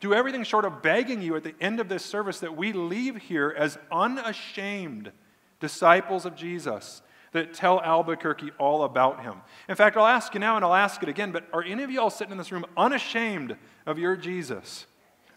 do 0.00 0.12
everything 0.12 0.42
short 0.42 0.64
of 0.64 0.82
begging 0.82 1.22
you 1.22 1.36
at 1.36 1.44
the 1.44 1.54
end 1.60 1.78
of 1.78 1.88
this 1.88 2.04
service 2.04 2.40
that 2.40 2.56
we 2.56 2.72
leave 2.72 3.16
here 3.16 3.54
as 3.56 3.78
unashamed 3.92 5.12
disciples 5.60 6.26
of 6.26 6.34
Jesus 6.34 7.00
that 7.30 7.54
tell 7.54 7.80
Albuquerque 7.80 8.50
all 8.58 8.82
about 8.82 9.22
him. 9.22 9.36
In 9.68 9.76
fact, 9.76 9.96
I'll 9.96 10.04
ask 10.04 10.34
you 10.34 10.40
now 10.40 10.56
and 10.56 10.64
I'll 10.64 10.74
ask 10.74 11.00
it 11.04 11.08
again, 11.08 11.30
but 11.30 11.46
are 11.52 11.62
any 11.62 11.84
of 11.84 11.92
you 11.92 12.00
all 12.00 12.10
sitting 12.10 12.32
in 12.32 12.38
this 12.38 12.50
room 12.50 12.66
unashamed 12.76 13.56
of 13.86 14.00
your 14.00 14.16
Jesus? 14.16 14.86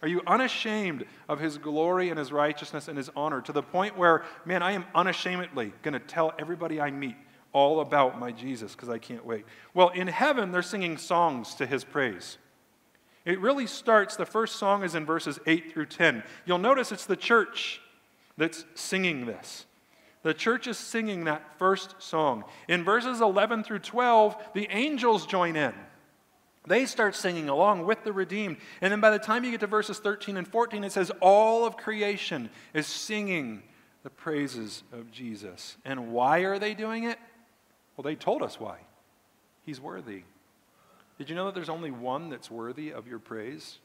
Are 0.02 0.08
you 0.08 0.24
unashamed 0.26 1.06
of 1.30 1.40
his 1.40 1.60
glory 1.60 2.10
and 2.10 2.18
his 2.18 2.32
righteousness 2.32 2.88
and 2.88 2.98
his 2.98 3.12
honor 3.16 3.42
to 3.42 3.52
the 3.52 3.62
point 3.62 3.96
where, 3.96 4.26
man, 4.44 4.64
I 4.64 4.72
am 4.72 4.86
unashamedly 4.96 5.72
going 5.84 5.94
to 5.94 6.00
tell 6.00 6.34
everybody 6.40 6.82
I 6.82 6.90
meet 6.90 7.16
all 7.56 7.80
about 7.80 8.20
my 8.20 8.34
Jesus 8.34 8.74
because 8.74 8.90
I 8.90 8.98
can't 8.98 9.26
wait? 9.26 9.46
Well, 9.74 9.88
in 9.90 10.08
heaven, 10.08 10.52
they're 10.52 10.62
singing 10.62 10.98
songs 10.98 11.56
to 11.56 11.66
his 11.66 11.86
praise. 11.86 12.38
It 13.24 13.40
really 13.40 13.66
starts, 13.66 14.18
the 14.18 14.26
first 14.26 14.58
song 14.58 14.84
is 14.84 14.94
in 14.94 15.06
verses 15.06 15.40
8 15.48 15.72
through 15.72 15.86
10. 15.86 16.22
You'll 16.46 16.58
notice 16.58 16.92
it's 16.92 17.06
the 17.06 17.16
church 17.16 17.80
that's 18.38 18.66
singing 18.76 19.26
this. 19.26 19.66
The 20.24 20.34
church 20.34 20.68
is 20.68 20.78
singing 20.78 21.24
that 21.24 21.58
first 21.58 21.96
song. 22.00 22.44
In 22.68 22.84
verses 22.84 23.22
11 23.22 23.64
through 23.64 23.80
12, 23.80 24.36
the 24.54 24.68
angels 24.70 25.26
join 25.26 25.56
in. 25.56 25.74
They 26.68 26.86
start 26.86 27.16
singing 27.16 27.48
along 27.48 27.86
with 27.86 28.04
the 28.04 28.12
redeemed. 28.12 28.58
And 28.82 28.92
then 28.92 29.00
by 29.00 29.12
the 29.12 29.20
time 29.20 29.46
you 29.46 29.52
get 29.52 29.62
to 29.62 29.68
verses 29.68 30.00
13 30.00 30.36
and 30.36 30.48
14, 30.48 30.84
it 30.84 30.92
says, 30.92 31.10
All 31.22 31.66
of 31.66 31.78
creation 31.78 32.50
is 32.74 32.86
singing 32.86 33.64
the 34.04 34.10
praises 34.10 34.84
of 34.92 35.10
Jesus. 35.10 35.78
And 35.86 36.12
why 36.12 36.40
are 36.40 36.60
they 36.60 36.74
doing 36.74 37.06
it? 37.06 37.18
Well, 37.96 38.04
they 38.04 38.16
told 38.16 38.42
us 38.42 38.60
why. 38.60 38.80
He's 39.64 39.80
worthy. 39.80 40.24
Did 41.18 41.30
you 41.30 41.36
know 41.36 41.46
that 41.46 41.56
there's 41.56 41.70
only 41.70 41.92
one 41.92 42.30
that's 42.30 42.52
worthy 42.52 42.92
of 42.92 43.08
your 43.08 43.20
praise? 43.20 43.80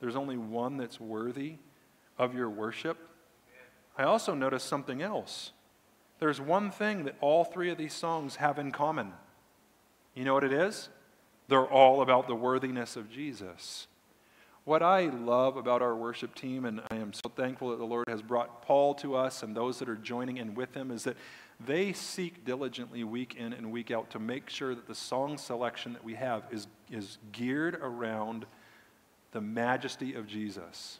There's 0.00 0.16
only 0.16 0.38
one 0.38 0.76
that's 0.76 0.98
worthy 0.98 1.56
of 2.18 2.34
your 2.34 2.48
worship. 2.48 2.96
I 3.98 4.04
also 4.04 4.34
noticed 4.34 4.66
something 4.66 5.02
else. 5.02 5.52
There's 6.20 6.40
one 6.40 6.70
thing 6.70 7.04
that 7.04 7.16
all 7.20 7.44
three 7.44 7.70
of 7.70 7.78
these 7.78 7.92
songs 7.92 8.36
have 8.36 8.58
in 8.58 8.72
common. 8.72 9.12
You 10.14 10.24
know 10.24 10.34
what 10.34 10.44
it 10.44 10.52
is? 10.52 10.88
They're 11.48 11.66
all 11.66 12.02
about 12.02 12.28
the 12.28 12.34
worthiness 12.34 12.96
of 12.96 13.10
Jesus. 13.10 13.86
What 14.64 14.82
I 14.82 15.06
love 15.06 15.56
about 15.56 15.82
our 15.82 15.96
worship 15.96 16.34
team, 16.34 16.64
and 16.64 16.80
I 16.90 16.96
am 16.96 17.12
so 17.12 17.30
thankful 17.34 17.70
that 17.70 17.78
the 17.78 17.84
Lord 17.84 18.04
has 18.08 18.22
brought 18.22 18.62
Paul 18.62 18.94
to 18.96 19.16
us 19.16 19.42
and 19.42 19.56
those 19.56 19.78
that 19.78 19.88
are 19.88 19.96
joining 19.96 20.36
in 20.36 20.54
with 20.54 20.74
him, 20.74 20.90
is 20.90 21.04
that 21.04 21.16
they 21.66 21.92
seek 21.92 22.44
diligently 22.44 23.04
week 23.04 23.34
in 23.36 23.52
and 23.52 23.70
week 23.70 23.90
out 23.90 24.10
to 24.10 24.18
make 24.18 24.48
sure 24.48 24.74
that 24.74 24.86
the 24.86 24.94
song 24.94 25.36
selection 25.36 25.92
that 25.92 26.04
we 26.04 26.14
have 26.14 26.44
is, 26.50 26.66
is 26.90 27.18
geared 27.32 27.76
around 27.82 28.46
the 29.32 29.40
majesty 29.40 30.14
of 30.14 30.26
Jesus, 30.26 30.98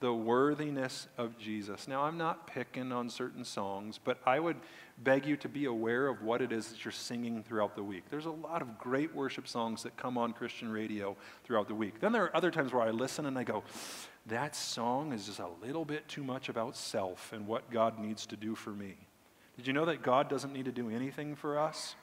the 0.00 0.12
worthiness 0.12 1.06
of 1.16 1.38
Jesus. 1.38 1.86
Now, 1.86 2.02
I'm 2.02 2.18
not 2.18 2.46
picking 2.46 2.90
on 2.90 3.08
certain 3.08 3.44
songs, 3.44 3.98
but 4.02 4.18
I 4.26 4.40
would 4.40 4.56
beg 4.98 5.24
you 5.24 5.36
to 5.38 5.48
be 5.48 5.66
aware 5.66 6.08
of 6.08 6.22
what 6.22 6.42
it 6.42 6.52
is 6.52 6.68
that 6.68 6.84
you're 6.84 6.92
singing 6.92 7.42
throughout 7.42 7.76
the 7.76 7.82
week. 7.82 8.04
There's 8.10 8.26
a 8.26 8.30
lot 8.30 8.60
of 8.60 8.78
great 8.78 9.14
worship 9.14 9.48
songs 9.48 9.82
that 9.84 9.96
come 9.96 10.18
on 10.18 10.32
Christian 10.32 10.70
radio 10.70 11.16
throughout 11.44 11.68
the 11.68 11.74
week. 11.74 12.00
Then 12.00 12.12
there 12.12 12.24
are 12.24 12.36
other 12.36 12.50
times 12.50 12.72
where 12.72 12.82
I 12.82 12.90
listen 12.90 13.26
and 13.26 13.38
I 13.38 13.44
go, 13.44 13.62
that 14.26 14.54
song 14.54 15.12
is 15.12 15.26
just 15.26 15.38
a 15.38 15.48
little 15.62 15.84
bit 15.84 16.06
too 16.08 16.22
much 16.22 16.48
about 16.48 16.76
self 16.76 17.32
and 17.32 17.46
what 17.46 17.70
God 17.70 17.98
needs 17.98 18.26
to 18.26 18.36
do 18.36 18.54
for 18.54 18.70
me. 18.70 18.96
Did 19.56 19.66
you 19.66 19.72
know 19.72 19.84
that 19.84 20.02
God 20.02 20.28
doesn't 20.28 20.52
need 20.52 20.64
to 20.64 20.72
do 20.72 20.90
anything 20.90 21.36
for 21.36 21.58
us? 21.58 21.94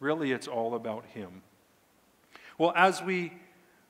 Really, 0.00 0.32
it's 0.32 0.46
all 0.46 0.74
about 0.74 1.04
Him. 1.06 1.42
Well, 2.58 2.72
as 2.76 3.02
we 3.02 3.32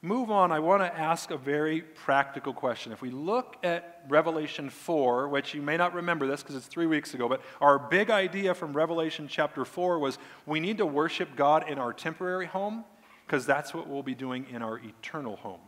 move 0.03 0.31
on, 0.31 0.53
I 0.53 0.61
want 0.61 0.83
to 0.83 0.99
ask 0.99 1.31
a 1.31 1.37
very 1.37 1.83
practical 1.83 2.53
question. 2.53 2.93
If 2.93 3.03
we 3.03 3.11
look 3.11 3.57
at 3.63 4.05
Revelation 4.09 4.71
4, 4.71 5.29
which 5.29 5.55
you 5.55 5.63
may 5.63 5.77
not 5.77 5.95
remember 5.95 6.27
this 6.27 6.43
because 6.43 6.57
it's 6.57 6.67
three 6.67 6.87
weeks 6.87 7.15
ago, 7.15 7.29
but 7.29 7.43
our 7.61 7.79
big 7.79 8.11
idea 8.11 8.55
from 8.55 8.73
Revelation 8.73 9.27
chapter 9.29 9.65
4 9.65 9.99
was 9.99 10.19
we 10.47 10.61
need 10.61 10.79
to 10.79 10.87
worship 10.87 11.37
God 11.37 11.69
in 11.69 11.79
our 11.79 11.93
temporary 11.93 12.47
home 12.47 12.85
because 13.27 13.47
that's 13.47 13.75
what 13.75 13.89
we'll 13.89 14.03
be 14.03 14.15
doing 14.15 14.47
in 14.51 14.63
our 14.63 14.79
eternal 14.79 15.37
home. 15.37 15.61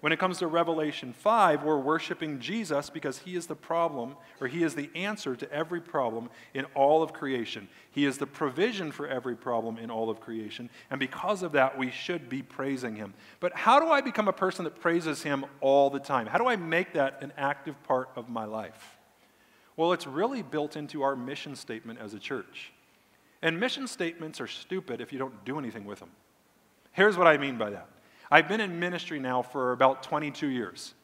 When 0.00 0.12
it 0.12 0.18
comes 0.18 0.38
to 0.38 0.46
Revelation 0.46 1.12
5, 1.12 1.62
we're 1.62 1.78
worshiping 1.78 2.40
Jesus 2.40 2.88
because 2.88 3.18
he 3.18 3.36
is 3.36 3.46
the 3.46 3.54
problem, 3.54 4.16
or 4.40 4.48
he 4.48 4.62
is 4.62 4.74
the 4.74 4.88
answer 4.94 5.36
to 5.36 5.52
every 5.52 5.80
problem 5.80 6.30
in 6.54 6.64
all 6.74 7.02
of 7.02 7.12
creation. 7.12 7.68
He 7.90 8.06
is 8.06 8.16
the 8.16 8.26
provision 8.26 8.92
for 8.92 9.06
every 9.06 9.36
problem 9.36 9.76
in 9.76 9.90
all 9.90 10.08
of 10.08 10.18
creation. 10.18 10.70
And 10.90 10.98
because 10.98 11.42
of 11.42 11.52
that, 11.52 11.76
we 11.76 11.90
should 11.90 12.30
be 12.30 12.40
praising 12.40 12.96
him. 12.96 13.12
But 13.40 13.54
how 13.54 13.78
do 13.78 13.90
I 13.90 14.00
become 14.00 14.26
a 14.26 14.32
person 14.32 14.64
that 14.64 14.80
praises 14.80 15.22
him 15.22 15.44
all 15.60 15.90
the 15.90 16.00
time? 16.00 16.26
How 16.26 16.38
do 16.38 16.46
I 16.46 16.56
make 16.56 16.94
that 16.94 17.22
an 17.22 17.34
active 17.36 17.80
part 17.82 18.08
of 18.16 18.30
my 18.30 18.46
life? 18.46 18.96
Well, 19.76 19.92
it's 19.92 20.06
really 20.06 20.40
built 20.40 20.76
into 20.76 21.02
our 21.02 21.14
mission 21.14 21.54
statement 21.54 21.98
as 22.00 22.14
a 22.14 22.18
church. 22.18 22.72
And 23.42 23.60
mission 23.60 23.86
statements 23.86 24.40
are 24.40 24.46
stupid 24.46 25.02
if 25.02 25.12
you 25.12 25.18
don't 25.18 25.44
do 25.44 25.58
anything 25.58 25.84
with 25.84 26.00
them. 26.00 26.10
Here's 26.92 27.18
what 27.18 27.26
I 27.26 27.36
mean 27.36 27.58
by 27.58 27.70
that. 27.70 27.88
I've 28.30 28.48
been 28.48 28.60
in 28.60 28.78
ministry 28.78 29.18
now 29.18 29.42
for 29.42 29.72
about 29.72 30.02
22 30.04 30.46
years, 30.46 30.94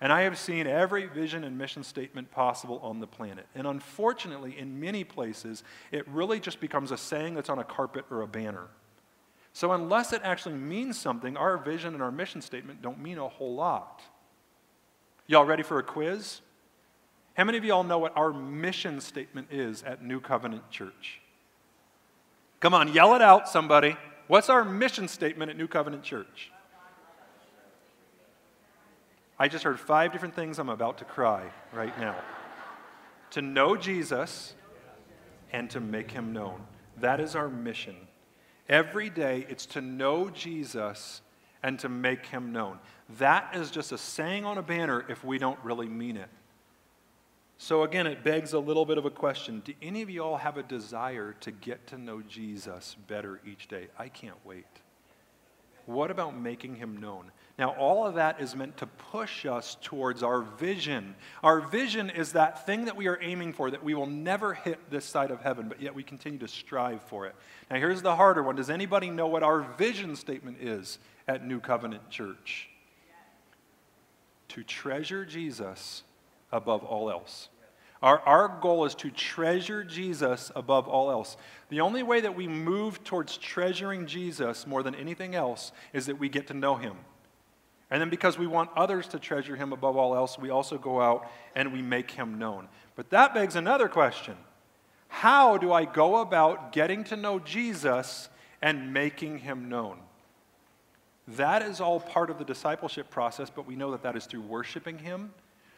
and 0.00 0.12
I 0.12 0.22
have 0.22 0.38
seen 0.38 0.66
every 0.66 1.06
vision 1.06 1.42
and 1.42 1.58
mission 1.58 1.82
statement 1.82 2.30
possible 2.30 2.78
on 2.82 3.00
the 3.00 3.06
planet. 3.08 3.46
And 3.54 3.66
unfortunately, 3.66 4.56
in 4.56 4.78
many 4.78 5.02
places, 5.02 5.64
it 5.90 6.06
really 6.06 6.38
just 6.38 6.60
becomes 6.60 6.92
a 6.92 6.96
saying 6.96 7.34
that's 7.34 7.50
on 7.50 7.58
a 7.58 7.64
carpet 7.64 8.04
or 8.10 8.22
a 8.22 8.28
banner. 8.28 8.68
So, 9.52 9.72
unless 9.72 10.12
it 10.12 10.20
actually 10.22 10.54
means 10.54 10.98
something, 10.98 11.36
our 11.36 11.56
vision 11.56 11.94
and 11.94 12.02
our 12.02 12.12
mission 12.12 12.40
statement 12.42 12.82
don't 12.82 13.00
mean 13.00 13.18
a 13.18 13.26
whole 13.26 13.54
lot. 13.54 14.02
Y'all 15.26 15.46
ready 15.46 15.62
for 15.62 15.78
a 15.78 15.82
quiz? 15.82 16.40
How 17.34 17.44
many 17.44 17.58
of 17.58 17.64
y'all 17.64 17.82
know 17.82 17.98
what 17.98 18.16
our 18.16 18.32
mission 18.32 19.00
statement 19.00 19.48
is 19.50 19.82
at 19.82 20.04
New 20.04 20.20
Covenant 20.20 20.70
Church? 20.70 21.20
Come 22.60 22.74
on, 22.74 22.92
yell 22.92 23.14
it 23.14 23.22
out, 23.22 23.48
somebody. 23.48 23.96
What's 24.28 24.48
our 24.48 24.64
mission 24.64 25.08
statement 25.08 25.50
at 25.50 25.56
New 25.56 25.68
Covenant 25.68 26.02
Church? 26.02 26.50
I 29.38 29.48
just 29.48 29.64
heard 29.64 29.78
five 29.78 30.12
different 30.12 30.34
things. 30.34 30.58
I'm 30.58 30.68
about 30.68 30.98
to 30.98 31.04
cry 31.04 31.50
right 31.72 31.98
now. 32.00 32.16
to 33.32 33.42
know 33.42 33.76
Jesus 33.76 34.54
and 35.52 35.68
to 35.70 35.80
make 35.80 36.10
him 36.10 36.32
known. 36.32 36.62
That 37.00 37.20
is 37.20 37.36
our 37.36 37.48
mission. 37.48 37.96
Every 38.68 39.10
day, 39.10 39.46
it's 39.48 39.66
to 39.66 39.80
know 39.80 40.30
Jesus 40.30 41.20
and 41.62 41.78
to 41.80 41.88
make 41.88 42.26
him 42.26 42.52
known. 42.52 42.78
That 43.18 43.54
is 43.54 43.70
just 43.70 43.92
a 43.92 43.98
saying 43.98 44.44
on 44.44 44.58
a 44.58 44.62
banner 44.62 45.04
if 45.08 45.24
we 45.24 45.38
don't 45.38 45.58
really 45.62 45.88
mean 45.88 46.16
it. 46.16 46.28
So, 47.58 47.84
again, 47.84 48.06
it 48.06 48.22
begs 48.22 48.52
a 48.52 48.58
little 48.58 48.84
bit 48.84 48.98
of 48.98 49.06
a 49.06 49.10
question. 49.10 49.62
Do 49.64 49.72
any 49.80 50.02
of 50.02 50.10
you 50.10 50.22
all 50.22 50.36
have 50.36 50.58
a 50.58 50.62
desire 50.62 51.34
to 51.40 51.50
get 51.50 51.86
to 51.88 51.98
know 51.98 52.20
Jesus 52.22 52.96
better 53.06 53.40
each 53.46 53.68
day? 53.68 53.88
I 53.98 54.08
can't 54.08 54.36
wait. 54.44 54.66
What 55.86 56.10
about 56.10 56.38
making 56.38 56.76
him 56.76 56.98
known? 56.98 57.30
Now, 57.58 57.70
all 57.70 58.06
of 58.06 58.16
that 58.16 58.38
is 58.38 58.54
meant 58.54 58.76
to 58.78 58.86
push 58.86 59.46
us 59.46 59.78
towards 59.80 60.22
our 60.22 60.42
vision. 60.42 61.14
Our 61.42 61.60
vision 61.60 62.10
is 62.10 62.32
that 62.32 62.66
thing 62.66 62.84
that 62.84 62.96
we 62.96 63.06
are 63.06 63.18
aiming 63.22 63.54
for 63.54 63.70
that 63.70 63.82
we 63.82 63.94
will 63.94 64.06
never 64.06 64.52
hit 64.52 64.90
this 64.90 65.06
side 65.06 65.30
of 65.30 65.40
heaven, 65.40 65.66
but 65.68 65.80
yet 65.80 65.94
we 65.94 66.02
continue 66.02 66.38
to 66.40 66.48
strive 66.48 67.02
for 67.04 67.24
it. 67.24 67.34
Now, 67.70 67.78
here's 67.78 68.02
the 68.02 68.14
harder 68.14 68.42
one. 68.42 68.56
Does 68.56 68.68
anybody 68.68 69.08
know 69.08 69.26
what 69.26 69.42
our 69.42 69.62
vision 69.78 70.16
statement 70.16 70.58
is 70.60 70.98
at 71.26 71.46
New 71.46 71.58
Covenant 71.58 72.10
Church? 72.10 72.68
To 74.48 74.62
treasure 74.62 75.24
Jesus 75.24 76.02
above 76.52 76.84
all 76.84 77.10
else. 77.10 77.48
Our, 78.02 78.20
our 78.20 78.58
goal 78.60 78.84
is 78.84 78.94
to 78.96 79.10
treasure 79.10 79.82
Jesus 79.82 80.52
above 80.54 80.86
all 80.86 81.10
else. 81.10 81.38
The 81.70 81.80
only 81.80 82.02
way 82.02 82.20
that 82.20 82.36
we 82.36 82.46
move 82.46 83.02
towards 83.02 83.38
treasuring 83.38 84.06
Jesus 84.06 84.66
more 84.66 84.82
than 84.82 84.94
anything 84.94 85.34
else 85.34 85.72
is 85.94 86.04
that 86.04 86.18
we 86.18 86.28
get 86.28 86.48
to 86.48 86.54
know 86.54 86.76
him. 86.76 86.96
And 87.90 88.00
then 88.00 88.10
because 88.10 88.36
we 88.38 88.46
want 88.46 88.70
others 88.76 89.06
to 89.08 89.18
treasure 89.18 89.54
him 89.54 89.72
above 89.72 89.96
all 89.96 90.14
else, 90.14 90.38
we 90.38 90.50
also 90.50 90.76
go 90.76 91.00
out 91.00 91.30
and 91.54 91.72
we 91.72 91.82
make 91.82 92.10
him 92.10 92.38
known. 92.38 92.68
But 92.96 93.10
that 93.10 93.34
begs 93.34 93.56
another 93.56 93.88
question 93.88 94.36
How 95.08 95.56
do 95.56 95.72
I 95.72 95.84
go 95.84 96.16
about 96.16 96.72
getting 96.72 97.04
to 97.04 97.16
know 97.16 97.38
Jesus 97.38 98.28
and 98.60 98.92
making 98.92 99.38
him 99.38 99.68
known? 99.68 99.98
That 101.28 101.62
is 101.62 101.80
all 101.80 102.00
part 102.00 102.30
of 102.30 102.38
the 102.38 102.44
discipleship 102.44 103.10
process, 103.10 103.50
but 103.50 103.66
we 103.66 103.76
know 103.76 103.90
that 103.92 104.02
that 104.02 104.16
is 104.16 104.26
through 104.26 104.42
worshiping 104.42 104.98
him 104.98 105.32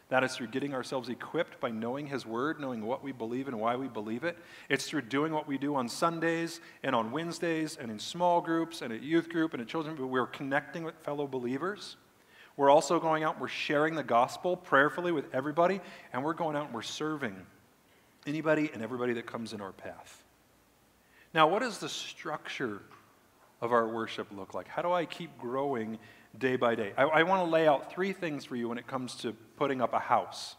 that 0.09 0.25
is 0.25 0.35
through 0.35 0.49
getting 0.49 0.75
ourselves 0.75 1.09
equipped 1.09 1.61
by 1.61 1.71
knowing 1.71 2.07
His 2.07 2.25
Word, 2.25 2.61
knowing 2.61 2.85
what 2.85 3.03
we 3.03 3.13
believe 3.13 3.49
and 3.49 3.61
why 3.61 3.77
we 3.77 3.89
believe 3.89 4.25
it. 4.25 4.39
It's 4.69 4.87
through 4.87 5.03
doing 5.03 5.33
what 5.33 5.47
we 5.47 5.59
do 5.59 5.75
on 5.75 5.89
Sundays 5.89 6.61
and 6.83 6.95
on 6.95 7.11
Wednesdays 7.11 7.77
and 7.77 7.91
in 7.91 7.99
small 7.99 8.41
groups 8.41 8.83
and 8.83 8.93
at 8.93 9.03
youth 9.03 9.29
group 9.29 9.53
and 9.53 9.61
at 9.61 9.69
children. 9.69 9.97
But 9.97 10.07
we're 10.07 10.27
connecting 10.27 10.85
with 10.85 10.97
fellow 10.97 11.27
believers. 11.27 11.97
We're 12.57 12.71
also 12.71 12.99
going 12.99 13.23
out, 13.23 13.35
and 13.35 13.41
we're 13.41 13.49
sharing 13.49 13.95
the 13.95 14.03
gospel 14.03 14.57
prayerfully 14.57 15.13
with 15.13 15.33
everybody, 15.35 15.81
and 16.13 16.25
we're 16.25 16.35
going 16.35 16.57
out 16.57 16.67
and 16.67 16.75
we're 16.75 16.83
serving 16.83 17.37
Anybody 18.29 18.71
and 18.75 18.83
everybody 18.83 19.15
that 19.15 19.25
comes 19.27 19.55
in 19.55 19.63
our 19.63 19.73
path. 19.73 20.23
Now, 21.33 21.49
what 21.49 21.61
does 21.61 21.79
the 21.79 21.89
structure 21.89 22.83
of 23.63 23.73
our 23.73 23.89
worship 23.89 24.27
look 24.37 24.53
like? 24.53 24.69
How 24.69 24.83
do 24.83 24.93
I 24.93 25.07
keep 25.07 25.39
growing 25.39 25.99
day 26.39 26.57
by 26.57 26.75
day? 26.75 26.93
I, 26.97 27.05
I 27.05 27.23
want 27.25 27.45
to 27.45 27.51
lay 27.51 27.67
out 27.67 27.93
three 27.93 28.13
things 28.13 28.45
for 28.45 28.57
you 28.57 28.69
when 28.69 28.79
it 28.79 28.87
comes 28.87 29.15
to 29.17 29.33
putting 29.57 29.81
up 29.81 29.93
a 29.93 29.99
house. 29.99 30.57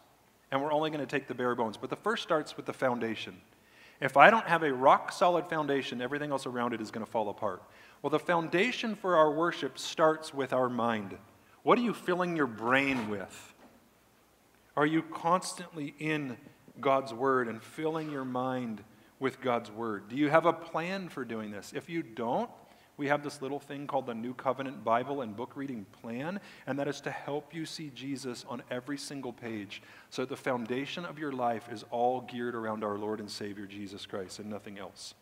And 0.50 0.62
we're 0.62 0.72
only 0.72 0.90
going 0.90 1.00
to 1.00 1.06
take 1.06 1.28
the 1.28 1.34
bare 1.34 1.54
bones. 1.54 1.76
But 1.76 1.90
the 1.90 1.96
first 1.96 2.22
starts 2.22 2.56
with 2.56 2.66
the 2.66 2.72
foundation. 2.72 3.40
If 4.00 4.16
I 4.16 4.30
don't 4.30 4.46
have 4.46 4.62
a 4.62 4.72
rock 4.72 5.12
solid 5.12 5.46
foundation, 5.48 6.00
everything 6.00 6.30
else 6.30 6.46
around 6.46 6.72
it 6.72 6.80
is 6.80 6.90
going 6.90 7.04
to 7.04 7.10
fall 7.10 7.28
apart. 7.28 7.62
Well, 8.02 8.10
the 8.10 8.18
foundation 8.18 8.94
for 8.94 9.16
our 9.16 9.30
worship 9.30 9.78
starts 9.78 10.32
with 10.32 10.52
our 10.52 10.68
mind. 10.68 11.16
What 11.62 11.78
are 11.78 11.82
you 11.82 11.92
filling 11.92 12.36
your 12.36 12.46
brain 12.46 13.10
with? 13.10 13.54
Are 14.76 14.86
you 14.86 15.02
constantly 15.02 15.94
in 15.98 16.38
God's 16.80 17.12
Word 17.12 17.48
and 17.48 17.62
filling 17.62 18.10
your 18.10 18.24
mind 18.24 18.82
with 19.18 19.42
God's 19.42 19.70
Word? 19.70 20.08
Do 20.08 20.16
you 20.16 20.30
have 20.30 20.46
a 20.46 20.52
plan 20.52 21.10
for 21.10 21.24
doing 21.24 21.50
this? 21.50 21.72
If 21.76 21.90
you 21.90 22.02
don't, 22.02 22.50
we 23.00 23.08
have 23.08 23.24
this 23.24 23.40
little 23.40 23.58
thing 23.58 23.86
called 23.86 24.04
the 24.04 24.14
New 24.14 24.34
Covenant 24.34 24.84
Bible 24.84 25.22
and 25.22 25.34
book 25.34 25.52
reading 25.54 25.86
plan, 26.02 26.38
and 26.66 26.78
that 26.78 26.86
is 26.86 27.00
to 27.00 27.10
help 27.10 27.54
you 27.54 27.64
see 27.64 27.90
Jesus 27.94 28.44
on 28.46 28.62
every 28.70 28.98
single 28.98 29.32
page. 29.32 29.80
So 30.10 30.26
the 30.26 30.36
foundation 30.36 31.06
of 31.06 31.18
your 31.18 31.32
life 31.32 31.66
is 31.72 31.82
all 31.90 32.20
geared 32.20 32.54
around 32.54 32.84
our 32.84 32.98
Lord 32.98 33.18
and 33.18 33.30
Savior 33.30 33.64
Jesus 33.64 34.04
Christ 34.04 34.38
and 34.38 34.50
nothing 34.50 34.78
else. 34.78 35.14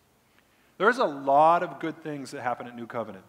There's 0.76 0.98
a 0.98 1.04
lot 1.04 1.62
of 1.62 1.78
good 1.78 2.02
things 2.02 2.32
that 2.32 2.42
happen 2.42 2.66
at 2.66 2.74
New 2.74 2.88
Covenant. 2.88 3.24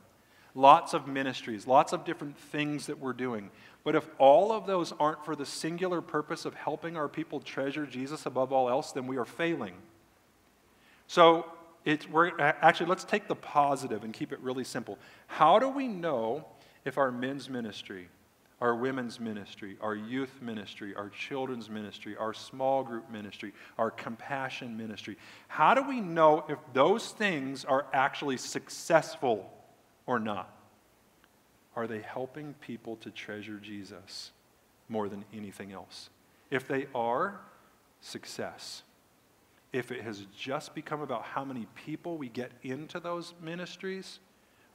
Lots 0.55 0.95
of 0.95 1.07
ministries, 1.07 1.67
lots 1.67 1.93
of 1.93 2.03
different 2.03 2.35
things 2.35 2.87
that 2.87 2.97
we're 2.97 3.13
doing. 3.13 3.51
But 3.83 3.93
if 3.93 4.09
all 4.17 4.51
of 4.51 4.65
those 4.65 4.93
aren't 4.99 5.23
for 5.23 5.35
the 5.35 5.45
singular 5.45 6.01
purpose 6.01 6.45
of 6.45 6.55
helping 6.55 6.97
our 6.97 7.07
people 7.07 7.39
treasure 7.39 7.85
Jesus 7.85 8.25
above 8.25 8.51
all 8.51 8.67
else, 8.67 8.93
then 8.93 9.05
we 9.05 9.17
are 9.17 9.25
failing. 9.25 9.75
So 11.05 11.45
it's, 11.85 12.07
we're, 12.07 12.37
actually, 12.39 12.87
let's 12.87 13.03
take 13.03 13.27
the 13.27 13.35
positive 13.35 14.03
and 14.03 14.13
keep 14.13 14.31
it 14.31 14.39
really 14.41 14.63
simple. 14.63 14.97
How 15.27 15.59
do 15.59 15.69
we 15.69 15.87
know 15.87 16.45
if 16.85 16.97
our 16.97 17.11
men's 17.11 17.49
ministry, 17.49 18.09
our 18.61 18.75
women's 18.75 19.19
ministry, 19.19 19.77
our 19.81 19.95
youth 19.95 20.41
ministry, 20.41 20.93
our 20.95 21.09
children's 21.09 21.69
ministry, 21.69 22.17
our 22.17 22.33
small 22.33 22.83
group 22.83 23.09
ministry, 23.09 23.53
our 23.77 23.91
compassion 23.91 24.77
ministry, 24.77 25.17
how 25.47 25.73
do 25.73 25.81
we 25.87 26.01
know 26.01 26.43
if 26.49 26.59
those 26.73 27.11
things 27.11 27.63
are 27.63 27.85
actually 27.93 28.37
successful 28.37 29.51
or 30.05 30.19
not? 30.19 30.53
Are 31.75 31.87
they 31.87 32.01
helping 32.01 32.55
people 32.55 32.97
to 32.97 33.09
treasure 33.09 33.57
Jesus 33.57 34.31
more 34.89 35.07
than 35.07 35.23
anything 35.33 35.71
else? 35.71 36.09
If 36.51 36.67
they 36.67 36.87
are, 36.93 37.39
success 38.01 38.83
if 39.71 39.91
it 39.91 40.01
has 40.01 40.25
just 40.35 40.73
become 40.73 41.01
about 41.01 41.23
how 41.23 41.45
many 41.45 41.67
people 41.75 42.17
we 42.17 42.29
get 42.29 42.51
into 42.63 42.99
those 42.99 43.33
ministries, 43.41 44.19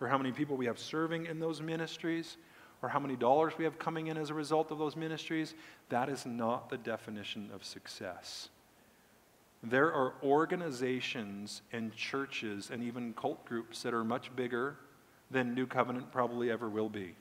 or 0.01 0.09
how 0.09 0.19
many 0.19 0.33
people 0.33 0.57
we 0.57 0.67
have 0.67 0.79
serving 0.79 1.27
in 1.27 1.39
those 1.39 1.61
ministries, 1.61 2.37
or 2.83 2.89
how 2.89 3.01
many 3.01 3.17
dollars 3.17 3.55
we 3.57 3.65
have 3.65 3.79
coming 3.79 4.09
in 4.09 4.17
as 4.17 4.31
a 4.31 4.35
result 4.35 4.71
of 4.71 4.79
those 4.79 4.95
ministries, 4.95 5.55
that 5.89 6.09
is 6.09 6.27
not 6.27 6.69
the 6.69 6.77
definition 6.77 7.51
of 7.55 7.65
success. 7.65 8.51
There 9.63 9.93
are 9.93 10.15
organizations 10.23 11.63
and 11.73 11.95
churches 11.95 12.71
and 12.71 12.83
even 12.83 13.15
cult 13.15 13.47
groups 13.47 13.83
that 13.83 13.95
are 13.95 14.05
much 14.05 14.35
bigger 14.37 14.77
than 15.31 15.55
New 15.55 15.67
Covenant 15.67 16.13
probably 16.13 16.51
ever 16.51 16.69
will 16.69 16.91
be. 16.91 17.15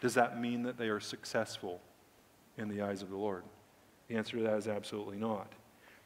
Does 0.00 0.14
that 0.14 0.40
mean 0.40 0.62
that 0.62 0.78
they 0.78 0.88
are 0.88 1.00
successful 1.00 1.80
in 2.56 2.68
the 2.68 2.82
eyes 2.82 3.02
of 3.02 3.10
the 3.10 3.16
Lord? 3.16 3.42
The 4.06 4.16
answer 4.16 4.36
to 4.36 4.42
that 4.44 4.56
is 4.56 4.68
absolutely 4.68 5.16
not. 5.16 5.52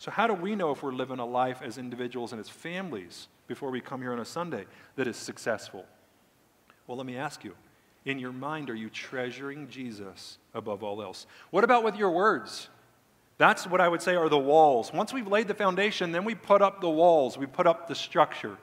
So, 0.03 0.11
how 0.11 0.27
do 0.27 0.35
we 0.35 0.57
know 0.57 0.73
if 0.73 0.83
we're 0.83 0.91
living 0.91 1.21
a 1.21 1.25
life 1.25 1.62
as 1.62 1.79
individuals 1.79 2.33
and 2.33 2.41
as 2.41 2.49
families 2.49 3.29
before 3.47 3.71
we 3.71 3.81
come 3.81 4.03
here 4.03 4.11
on 4.11 4.19
a 4.19 4.25
Sunday 4.25 4.65
that 4.97 5.07
is 5.07 5.17
successful? 5.17 5.87
Well, 6.88 6.97
let 6.97 7.07
me 7.07 7.17
ask 7.17 7.45
you 7.45 7.55
in 8.05 8.19
your 8.19 8.33
mind, 8.33 8.69
are 8.69 8.75
you 8.75 8.91
treasuring 8.91 9.69
Jesus 9.69 10.38
above 10.55 10.83
all 10.83 11.01
else? 11.01 11.29
What 11.53 11.62
about 11.62 11.85
with 11.85 11.95
your 11.95 12.11
words? 12.11 12.69
That's 13.38 13.65
what 13.65 13.81
I 13.81 13.87
would 13.87 14.03
say 14.03 14.17
are 14.17 14.29
the 14.29 14.37
walls. 14.37 14.93
Once 14.93 15.12
we've 15.12 15.29
laid 15.29 15.47
the 15.47 15.55
foundation, 15.55 16.11
then 16.11 16.25
we 16.25 16.35
put 16.35 16.62
up 16.62 16.81
the 16.81 16.91
walls, 16.91 17.38
we 17.38 17.47
put 17.47 17.69
up 17.69 17.87
the 17.87 17.95
structure. 17.95 18.57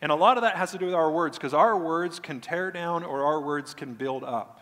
And 0.00 0.10
a 0.10 0.14
lot 0.14 0.38
of 0.38 0.42
that 0.44 0.56
has 0.56 0.70
to 0.70 0.78
do 0.78 0.86
with 0.86 0.94
our 0.94 1.10
words, 1.10 1.36
because 1.36 1.52
our 1.52 1.76
words 1.76 2.18
can 2.18 2.40
tear 2.40 2.70
down 2.70 3.04
or 3.04 3.26
our 3.26 3.42
words 3.42 3.74
can 3.74 3.92
build 3.92 4.24
up. 4.24 4.58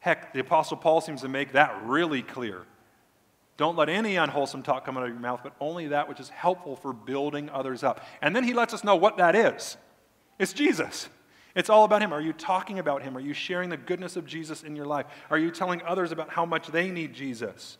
Heck, 0.00 0.34
the 0.34 0.40
Apostle 0.40 0.76
Paul 0.76 1.00
seems 1.00 1.22
to 1.22 1.28
make 1.28 1.52
that 1.52 1.74
really 1.86 2.20
clear. 2.20 2.66
Don't 3.56 3.76
let 3.76 3.88
any 3.88 4.16
unwholesome 4.16 4.62
talk 4.62 4.84
come 4.84 4.96
out 4.96 5.04
of 5.04 5.10
your 5.10 5.18
mouth, 5.18 5.40
but 5.42 5.54
only 5.60 5.88
that 5.88 6.08
which 6.08 6.20
is 6.20 6.30
helpful 6.30 6.74
for 6.74 6.92
building 6.92 7.50
others 7.50 7.82
up. 7.82 8.04
And 8.20 8.34
then 8.34 8.44
he 8.44 8.54
lets 8.54 8.72
us 8.72 8.82
know 8.82 8.96
what 8.96 9.18
that 9.18 9.34
is 9.34 9.76
it's 10.38 10.52
Jesus. 10.52 11.08
It's 11.54 11.68
all 11.68 11.84
about 11.84 12.02
Him. 12.02 12.12
Are 12.12 12.20
you 12.20 12.32
talking 12.32 12.78
about 12.78 13.02
Him? 13.02 13.16
Are 13.16 13.20
you 13.20 13.34
sharing 13.34 13.68
the 13.68 13.76
goodness 13.76 14.16
of 14.16 14.26
Jesus 14.26 14.62
in 14.62 14.74
your 14.74 14.86
life? 14.86 15.06
Are 15.30 15.38
you 15.38 15.50
telling 15.50 15.82
others 15.82 16.12
about 16.12 16.30
how 16.30 16.46
much 16.46 16.68
they 16.68 16.90
need 16.90 17.12
Jesus? 17.12 17.78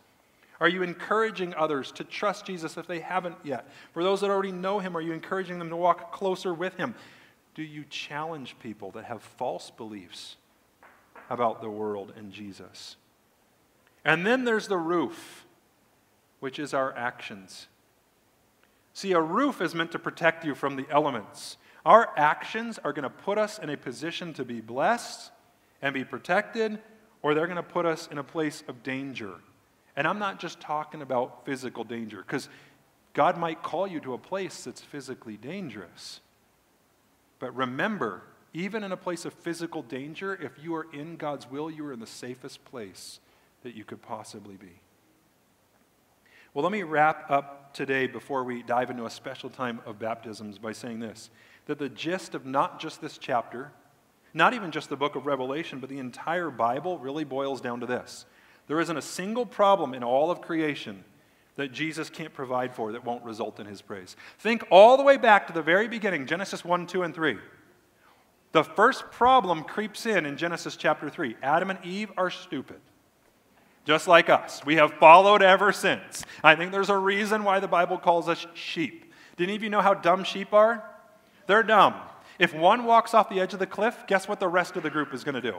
Are 0.61 0.69
you 0.69 0.83
encouraging 0.83 1.55
others 1.55 1.91
to 1.93 2.05
trust 2.05 2.47
Jesus 2.47 2.77
if 2.77 2.87
they 2.87 3.01
haven't 3.01 3.37
yet? 3.43 3.69
For 3.93 4.05
those 4.05 4.21
that 4.21 4.31
already 4.31 4.53
know 4.53 4.79
Him, 4.79 4.97
are 4.97 5.01
you 5.01 5.13
encouraging 5.13 5.59
them 5.59 5.71
to 5.71 5.77
walk 5.77 6.13
closer 6.13 6.53
with 6.53 6.77
Him? 6.77 6.95
Do 7.55 7.63
you 7.63 7.85
challenge 7.89 8.57
people 8.61 8.91
that 8.93 9.05
have 9.05 9.23
false 9.23 9.71
beliefs 9.71 10.37
about 11.31 11.63
the 11.63 11.71
world 11.71 12.13
and 12.17 12.31
Jesus? 12.31 12.97
And 14.05 14.27
then 14.27 14.45
there's 14.45 14.69
the 14.69 14.79
roof 14.79 15.47
which 16.43 16.59
is 16.59 16.75
our 16.75 16.93
actions. 16.97 17.69
See, 18.95 19.13
a 19.13 19.21
roof 19.21 19.61
is 19.61 19.77
meant 19.77 19.93
to 19.93 19.99
protect 20.01 20.45
you 20.45 20.57
from 20.57 20.75
the 20.75 20.87
elements. 20.91 21.57
Our 21.87 22.11
actions 22.17 22.81
are 22.83 22.93
going 22.93 23.05
to 23.05 23.11
put 23.11 23.39
us 23.39 23.61
in 23.61 23.71
a 23.71 23.77
position 23.77 24.35
to 24.35 24.45
be 24.45 24.61
blessed 24.61 25.31
and 25.83 25.95
be 25.95 26.03
protected, 26.03 26.81
or 27.23 27.35
they're 27.35 27.47
going 27.47 27.55
to 27.59 27.63
put 27.63 27.87
us 27.87 28.09
in 28.09 28.19
a 28.19 28.25
place 28.25 28.65
of 28.67 28.83
danger. 28.83 29.35
And 29.95 30.05
I'm 30.05 30.19
not 30.19 30.41
just 30.41 30.61
talking 30.61 31.01
about 31.01 31.47
physical 31.47 31.85
danger, 31.85 32.19
because 32.19 32.49
God 33.13 33.39
might 33.39 33.63
call 33.63 33.87
you 33.87 34.01
to 34.01 34.15
a 34.15 34.19
place 34.19 34.65
that's 34.65 34.81
physically 34.81 35.37
dangerous. 35.37 36.21
But 37.39 37.55
remember, 37.55 38.25
even 38.53 38.83
in 38.83 38.91
a 38.91 38.97
place 38.97 39.25
of 39.25 39.33
physical 39.33 39.83
danger, 39.83 40.35
if 40.43 40.61
you 40.61 40.75
are 40.75 40.89
in 40.93 41.15
God's 41.15 41.49
will, 41.49 41.71
you 41.71 41.87
are 41.87 41.93
in 41.93 42.01
the 42.01 42.07
safest 42.07 42.65
place 42.65 43.21
that 43.63 43.77
you 43.77 43.85
could 43.85 44.03
possibly 44.03 44.57
be. 44.57 44.82
Well, 46.55 46.63
let 46.63 46.73
me 46.73 46.83
wrap 46.83 47.31
up 47.31 47.73
today 47.73 48.07
before 48.07 48.45
we 48.45 48.63
dive 48.63 48.91
into 48.91 49.07
a 49.07 49.11
special 49.11 49.49
time 49.49 49.81
of 49.87 49.99
baptisms 49.99 50.59
by 50.59 50.73
saying 50.73 51.01
this 51.01 51.31
that 51.65 51.79
the 51.79 51.89
gist 51.89 52.35
of 52.35 52.45
not 52.45 52.79
just 52.79 53.01
this 53.01 53.17
chapter, 53.17 53.73
not 54.35 54.53
even 54.53 54.71
just 54.71 54.91
the 54.91 54.97
book 54.97 55.17
of 55.17 55.25
Revelation, 55.25 55.79
but 55.79 55.89
the 55.89 55.99
entire 55.99 56.51
Bible 56.51 56.99
really 56.99 57.25
boils 57.25 57.63
down 57.63 57.81
to 57.81 57.87
this. 57.87 58.27
There 58.67 58.81
isn't 58.81 58.97
a 58.97 59.03
single 59.03 59.47
problem 59.47 59.95
in 59.95 60.05
all 60.05 60.31
of 60.31 60.43
creation 60.43 61.05
that 61.57 61.73
Jesus 61.73 62.11
can't 62.11 62.35
provide 62.35 62.75
for 62.75 62.93
that 62.93 63.05
won't 63.05 63.25
result 63.25 63.59
in 63.59 63.67
his 63.67 63.81
praise. 63.81 64.17
Think 64.39 64.65
all 64.71 64.99
the 64.99 65.03
way 65.05 65.17
back 65.17 65.47
to 65.47 65.55
the 65.55 65.63
very 65.63 65.89
beginning, 65.89 66.27
Genesis 66.27 66.65
1, 66.65 66.87
2, 66.87 67.03
and 67.03 67.15
3. 67.15 67.39
The 68.51 68.65
first 68.65 69.11
problem 69.11 69.65
creeps 69.65 70.05
in 70.05 70.27
in 70.27 70.37
Genesis 70.37 70.77
chapter 70.77 71.09
3. 71.09 71.37
Adam 71.43 71.71
and 71.71 71.79
Eve 71.83 72.11
are 72.19 72.29
stupid 72.29 72.81
just 73.85 74.07
like 74.07 74.29
us. 74.29 74.65
We 74.65 74.77
have 74.77 74.93
followed 74.95 75.43
ever 75.43 75.73
since. 75.73 76.25
I 76.43 76.55
think 76.55 76.73
there's 76.73 76.91
a 76.91 76.97
reason 76.97 77.45
why 77.45 77.61
the 77.61 77.69
Bible 77.69 77.99
calls 77.99 78.29
us 78.29 78.47
sheep. 78.55 79.13
Did 79.37 79.45
any 79.45 79.57
of 79.57 79.63
you 79.63 79.71
know 79.71 79.81
how 79.81 79.95
dumb 79.95 80.25
sheep 80.25 80.53
are? 80.53 80.85
They're 81.47 81.63
dumb. 81.63 81.95
If 82.39 82.55
one 82.55 82.85
walks 82.85 83.15
off 83.15 83.29
the 83.29 83.41
edge 83.41 83.53
of 83.53 83.59
the 83.59 83.67
cliff, 83.67 84.05
guess 84.07 84.29
what 84.29 84.41
the 84.41 84.49
rest 84.49 84.77
of 84.77 84.83
the 84.83 84.91
group 84.91 85.13
is 85.13 85.25
going 85.25 85.35
to 85.35 85.41
do? 85.41 85.59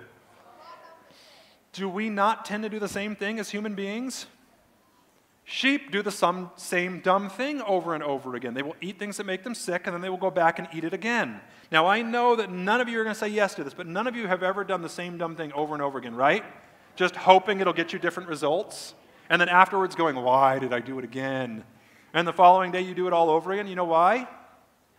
Do 1.74 1.90
we 1.90 2.10
not 2.10 2.46
tend 2.46 2.64
to 2.64 2.70
do 2.70 2.80
the 2.80 2.88
same 2.88 3.16
thing 3.16 3.40
as 3.40 3.50
human 3.50 3.74
beings? 3.76 4.28
Sheep 5.46 5.92
do 5.92 6.02
the 6.02 6.50
same 6.56 7.00
dumb 7.02 7.30
thing 7.30 7.62
over 7.64 7.94
and 7.94 8.04
over 8.04 8.36
again. 8.36 8.54
They 8.54 8.62
will 8.62 8.78
eat 8.80 8.98
things 8.98 9.18
that 9.18 9.26
make 9.26 9.44
them 9.44 9.54
sick, 9.54 9.86
and 9.86 9.94
then 9.94 10.02
they 10.02 10.10
will 10.10 10.18
go 10.18 10.32
back 10.32 10.58
and 10.58 10.70
eat 10.74 10.86
it 10.86 10.94
again. 10.94 11.42
Now, 11.72 11.88
I 11.88 12.02
know 12.02 12.36
that 12.38 12.50
none 12.50 12.80
of 12.80 12.88
you 12.88 13.00
are 13.00 13.04
going 13.04 13.14
to 13.14 13.20
say 13.20 13.28
yes 13.28 13.54
to 13.56 13.64
this, 13.64 13.74
but 13.74 13.86
none 13.86 14.08
of 14.08 14.16
you 14.16 14.28
have 14.28 14.42
ever 14.42 14.64
done 14.64 14.82
the 14.82 14.90
same 14.90 15.18
dumb 15.18 15.36
thing 15.36 15.52
over 15.52 15.74
and 15.74 15.82
over 15.82 15.98
again, 15.98 16.16
right? 16.16 16.46
Just 16.96 17.16
hoping 17.16 17.60
it'll 17.60 17.74
get 17.74 17.94
you 17.94 18.00
different 18.00 18.30
results, 18.30 18.94
and 19.30 19.42
then 19.42 19.50
afterwards 19.50 19.96
going, 19.96 20.16
Why 20.16 20.60
did 20.60 20.74
I 20.74 20.80
do 20.80 21.00
it 21.00 21.06
again? 21.06 21.64
And 22.14 22.28
the 22.28 22.34
following 22.34 22.72
day 22.72 22.82
you 22.82 22.94
do 22.94 23.08
it 23.08 23.14
all 23.14 23.30
over 23.30 23.52
again. 23.52 23.68
You 23.68 23.76
know 23.76 23.86
why? 23.86 24.28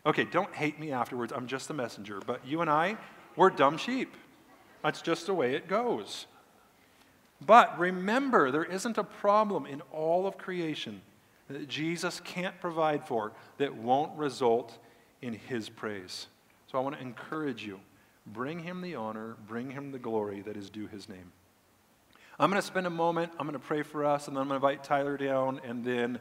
Okay, 0.07 0.25
don't 0.25 0.53
hate 0.53 0.79
me 0.79 0.93
afterwards. 0.93 1.33
I'm 1.33 1.47
just 1.47 1.69
the 1.69 1.75
messenger. 1.75 2.21
But 2.27 2.47
you 2.47 2.61
and 2.61 2.69
I, 2.69 2.97
we're 3.37 3.51
dumb 3.51 3.79
sheep. 3.79 4.15
That's 4.83 5.01
just 5.01 5.27
the 5.27 5.35
way 5.35 5.55
it 5.55 5.69
goes. 5.69 6.27
But 7.45 7.79
remember, 7.79 8.51
there 8.51 8.65
isn't 8.65 8.99
a 8.99 9.05
problem 9.05 9.65
in 9.67 9.81
all 9.93 10.27
of 10.27 10.37
creation 10.37 11.01
that 11.49 11.69
Jesus 11.69 12.21
can't 12.21 12.59
provide 12.61 13.07
for 13.07 13.33
that 13.59 13.75
won't 13.75 14.17
result 14.19 14.79
in 15.23 15.35
his 15.35 15.69
praise. 15.69 16.27
So 16.71 16.79
I 16.79 16.83
want 16.83 16.97
to 16.97 17.03
encourage 17.03 17.65
you 17.65 17.81
bring 18.27 18.59
him 18.59 18.81
the 18.81 18.95
honor, 18.95 19.37
bring 19.47 19.71
him 19.71 19.93
the 19.93 19.99
glory 19.99 20.41
that 20.43 20.57
is 20.57 20.71
due 20.71 20.87
his 20.87 21.09
name. 21.09 21.33
I'm 22.39 22.51
going 22.51 22.61
to 22.61 22.67
spend 22.67 22.87
a 22.87 22.91
moment, 22.91 23.33
I'm 23.39 23.47
going 23.47 23.59
to 23.59 23.67
pray 23.67 23.83
for 23.83 24.05
us, 24.05 24.29
and 24.29 24.37
then 24.37 24.43
I'm 24.43 24.49
going 24.49 24.61
to 24.61 24.67
invite 24.67 24.85
Tyler 24.85 25.17
down, 25.17 25.61
and 25.65 25.85
then 25.85 26.19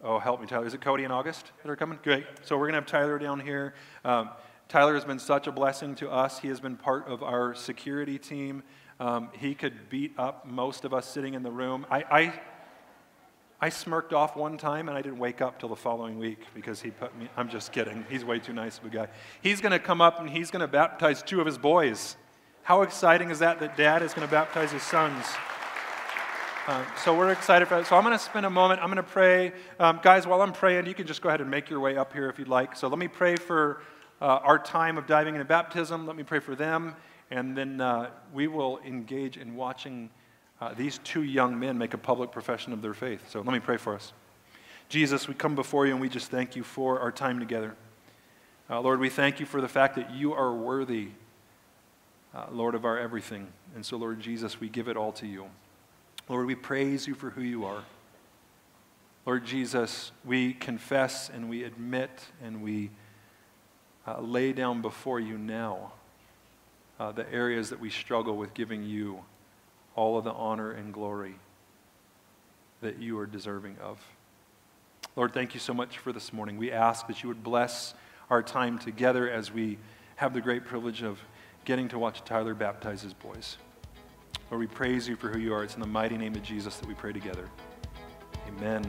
Oh, 0.00 0.20
help 0.20 0.40
me, 0.40 0.46
Tyler. 0.46 0.64
Is 0.64 0.74
it 0.74 0.80
Cody 0.80 1.02
and 1.02 1.12
August 1.12 1.50
that 1.60 1.68
are 1.68 1.74
coming? 1.74 1.98
Great. 2.04 2.24
So 2.42 2.56
we're 2.56 2.70
going 2.70 2.74
to 2.74 2.80
have 2.80 2.86
Tyler 2.86 3.18
down 3.18 3.40
here. 3.40 3.74
Um, 4.04 4.30
Tyler 4.68 4.94
has 4.94 5.04
been 5.04 5.18
such 5.18 5.48
a 5.48 5.52
blessing 5.52 5.96
to 5.96 6.08
us. 6.08 6.38
He 6.38 6.46
has 6.48 6.60
been 6.60 6.76
part 6.76 7.08
of 7.08 7.24
our 7.24 7.52
security 7.52 8.16
team. 8.16 8.62
Um, 9.00 9.30
he 9.32 9.56
could 9.56 9.88
beat 9.88 10.12
up 10.16 10.46
most 10.46 10.84
of 10.84 10.94
us 10.94 11.04
sitting 11.04 11.34
in 11.34 11.42
the 11.42 11.50
room. 11.50 11.84
I, 11.90 12.04
I, 12.10 12.40
I 13.60 13.68
smirked 13.70 14.12
off 14.12 14.36
one 14.36 14.56
time 14.56 14.88
and 14.88 14.96
I 14.96 15.02
didn't 15.02 15.18
wake 15.18 15.40
up 15.40 15.58
till 15.58 15.68
the 15.68 15.76
following 15.76 16.16
week 16.16 16.44
because 16.54 16.80
he 16.80 16.90
put 16.90 17.16
me. 17.18 17.28
I'm 17.36 17.48
just 17.48 17.72
kidding. 17.72 18.06
He's 18.08 18.24
way 18.24 18.38
too 18.38 18.52
nice 18.52 18.78
of 18.78 18.84
a 18.84 18.90
guy. 18.90 19.08
He's 19.42 19.60
going 19.60 19.72
to 19.72 19.80
come 19.80 20.00
up 20.00 20.20
and 20.20 20.30
he's 20.30 20.52
going 20.52 20.60
to 20.60 20.68
baptize 20.68 21.24
two 21.24 21.40
of 21.40 21.46
his 21.46 21.58
boys. 21.58 22.16
How 22.68 22.82
exciting 22.82 23.30
is 23.30 23.38
that 23.38 23.60
that 23.60 23.78
dad 23.78 24.02
is 24.02 24.12
going 24.12 24.28
to 24.28 24.30
baptize 24.30 24.70
his 24.70 24.82
sons? 24.82 25.24
Um, 26.66 26.84
so 27.02 27.16
we're 27.16 27.32
excited 27.32 27.66
for 27.66 27.78
that. 27.78 27.86
So 27.86 27.96
I'm 27.96 28.04
going 28.04 28.12
to 28.12 28.22
spend 28.22 28.44
a 28.44 28.50
moment. 28.50 28.82
I'm 28.82 28.88
going 28.88 28.98
to 28.98 29.02
pray. 29.02 29.54
Um, 29.80 30.00
guys, 30.02 30.26
while 30.26 30.42
I'm 30.42 30.52
praying, 30.52 30.84
you 30.84 30.92
can 30.92 31.06
just 31.06 31.22
go 31.22 31.30
ahead 31.30 31.40
and 31.40 31.50
make 31.50 31.70
your 31.70 31.80
way 31.80 31.96
up 31.96 32.12
here 32.12 32.28
if 32.28 32.38
you'd 32.38 32.46
like. 32.46 32.76
So 32.76 32.88
let 32.88 32.98
me 32.98 33.08
pray 33.08 33.36
for 33.36 33.80
uh, 34.20 34.40
our 34.42 34.58
time 34.58 34.98
of 34.98 35.06
diving 35.06 35.34
into 35.34 35.46
baptism. 35.46 36.06
Let 36.06 36.14
me 36.14 36.24
pray 36.24 36.40
for 36.40 36.54
them. 36.54 36.94
And 37.30 37.56
then 37.56 37.80
uh, 37.80 38.10
we 38.34 38.48
will 38.48 38.80
engage 38.84 39.38
in 39.38 39.56
watching 39.56 40.10
uh, 40.60 40.74
these 40.74 40.98
two 40.98 41.22
young 41.22 41.58
men 41.58 41.78
make 41.78 41.94
a 41.94 41.98
public 41.98 42.32
profession 42.32 42.74
of 42.74 42.82
their 42.82 42.92
faith. 42.92 43.30
So 43.30 43.40
let 43.40 43.54
me 43.54 43.60
pray 43.60 43.78
for 43.78 43.94
us. 43.94 44.12
Jesus, 44.90 45.26
we 45.26 45.32
come 45.32 45.54
before 45.54 45.86
you 45.86 45.92
and 45.92 46.02
we 46.02 46.10
just 46.10 46.30
thank 46.30 46.54
you 46.54 46.62
for 46.62 47.00
our 47.00 47.12
time 47.12 47.38
together. 47.38 47.74
Uh, 48.68 48.82
Lord, 48.82 49.00
we 49.00 49.08
thank 49.08 49.40
you 49.40 49.46
for 49.46 49.62
the 49.62 49.68
fact 49.68 49.96
that 49.96 50.12
you 50.12 50.34
are 50.34 50.54
worthy, 50.54 51.12
uh, 52.34 52.46
Lord, 52.50 52.74
of 52.74 52.84
our 52.84 52.98
everything. 52.98 53.48
And 53.74 53.84
so, 53.84 53.96
Lord 53.96 54.20
Jesus, 54.20 54.60
we 54.60 54.68
give 54.68 54.88
it 54.88 54.96
all 54.96 55.12
to 55.12 55.26
you. 55.26 55.46
Lord, 56.28 56.46
we 56.46 56.54
praise 56.54 57.06
you 57.06 57.14
for 57.14 57.30
who 57.30 57.42
you 57.42 57.64
are. 57.64 57.82
Lord 59.24 59.44
Jesus, 59.44 60.12
we 60.24 60.54
confess 60.54 61.28
and 61.28 61.50
we 61.50 61.64
admit 61.64 62.10
and 62.42 62.62
we 62.62 62.90
uh, 64.06 64.20
lay 64.20 64.52
down 64.52 64.80
before 64.80 65.20
you 65.20 65.36
now 65.36 65.92
uh, 66.98 67.12
the 67.12 67.30
areas 67.32 67.70
that 67.70 67.78
we 67.78 67.90
struggle 67.90 68.36
with 68.36 68.54
giving 68.54 68.84
you 68.84 69.22
all 69.94 70.16
of 70.16 70.24
the 70.24 70.32
honor 70.32 70.72
and 70.72 70.94
glory 70.94 71.34
that 72.80 72.98
you 72.98 73.18
are 73.18 73.26
deserving 73.26 73.76
of. 73.82 73.98
Lord, 75.16 75.34
thank 75.34 75.54
you 75.54 75.60
so 75.60 75.74
much 75.74 75.98
for 75.98 76.12
this 76.12 76.32
morning. 76.32 76.56
We 76.56 76.70
ask 76.70 77.06
that 77.08 77.22
you 77.22 77.28
would 77.28 77.42
bless 77.42 77.94
our 78.30 78.42
time 78.42 78.78
together 78.78 79.28
as 79.28 79.52
we 79.52 79.78
have 80.16 80.32
the 80.32 80.40
great 80.40 80.64
privilege 80.64 81.02
of 81.02 81.18
getting 81.68 81.86
to 81.86 81.98
watch 81.98 82.24
Tyler 82.24 82.54
baptize 82.54 83.02
his 83.02 83.12
boys. 83.12 83.58
Lord, 84.50 84.60
we 84.60 84.66
praise 84.66 85.06
you 85.06 85.16
for 85.16 85.28
who 85.28 85.38
you 85.38 85.52
are. 85.52 85.62
It's 85.62 85.74
in 85.74 85.82
the 85.82 85.86
mighty 85.86 86.16
name 86.16 86.34
of 86.34 86.42
Jesus 86.42 86.76
that 86.78 86.88
we 86.88 86.94
pray 86.94 87.12
together. 87.12 87.46
Amen. 88.48 88.82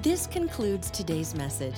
This 0.00 0.26
concludes 0.26 0.90
today's 0.90 1.34
message. 1.34 1.76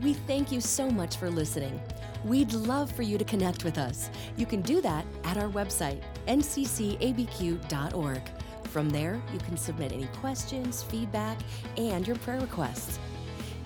We 0.00 0.14
thank 0.14 0.50
you 0.50 0.60
so 0.60 0.90
much 0.90 1.18
for 1.18 1.30
listening. 1.30 1.80
We'd 2.24 2.52
love 2.52 2.90
for 2.90 3.02
you 3.02 3.16
to 3.16 3.24
connect 3.24 3.62
with 3.62 3.78
us. 3.78 4.10
You 4.36 4.44
can 4.44 4.62
do 4.62 4.80
that 4.80 5.06
at 5.22 5.36
our 5.36 5.48
website, 5.48 6.02
nccabq.org. 6.26 8.22
From 8.64 8.90
there, 8.90 9.22
you 9.32 9.38
can 9.38 9.56
submit 9.56 9.92
any 9.92 10.06
questions, 10.20 10.82
feedback, 10.82 11.38
and 11.76 12.04
your 12.08 12.16
prayer 12.16 12.40
requests. 12.40 12.98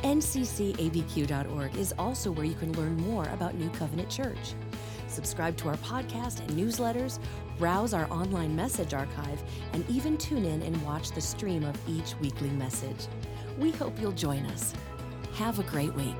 nccabq.org 0.03 1.77
is 1.77 1.95
also 1.99 2.31
where 2.31 2.47
you 2.47 2.55
can 2.55 2.73
learn 2.73 2.97
more 2.97 3.25
about 3.31 3.55
New 3.55 3.71
Covenant 3.71 4.11
Church 4.11 4.55
subscribe 5.17 5.57
to 5.57 5.69
our 5.69 5.77
podcast 5.79 6.41
and 6.41 6.51
newsletters, 6.51 7.19
browse 7.59 7.95
our 7.95 8.11
online 8.13 8.55
message 8.55 8.95
archive, 8.95 9.43
and 9.73 9.89
even 9.89 10.17
tune 10.17 10.45
in 10.45 10.63
and 10.63 10.83
watch 10.83 11.13
the 11.13 11.21
stream 11.21 11.65
of 11.65 11.77
each 11.89 12.15
weekly 12.21 12.51
message. 12.51 13.07
We 13.59 13.71
hope 13.71 13.99
you'll 14.01 14.13
join 14.13 14.45
us. 14.47 14.75
Have 15.35 15.59
a 15.59 15.63
great 15.63 15.95
week. 15.95 16.15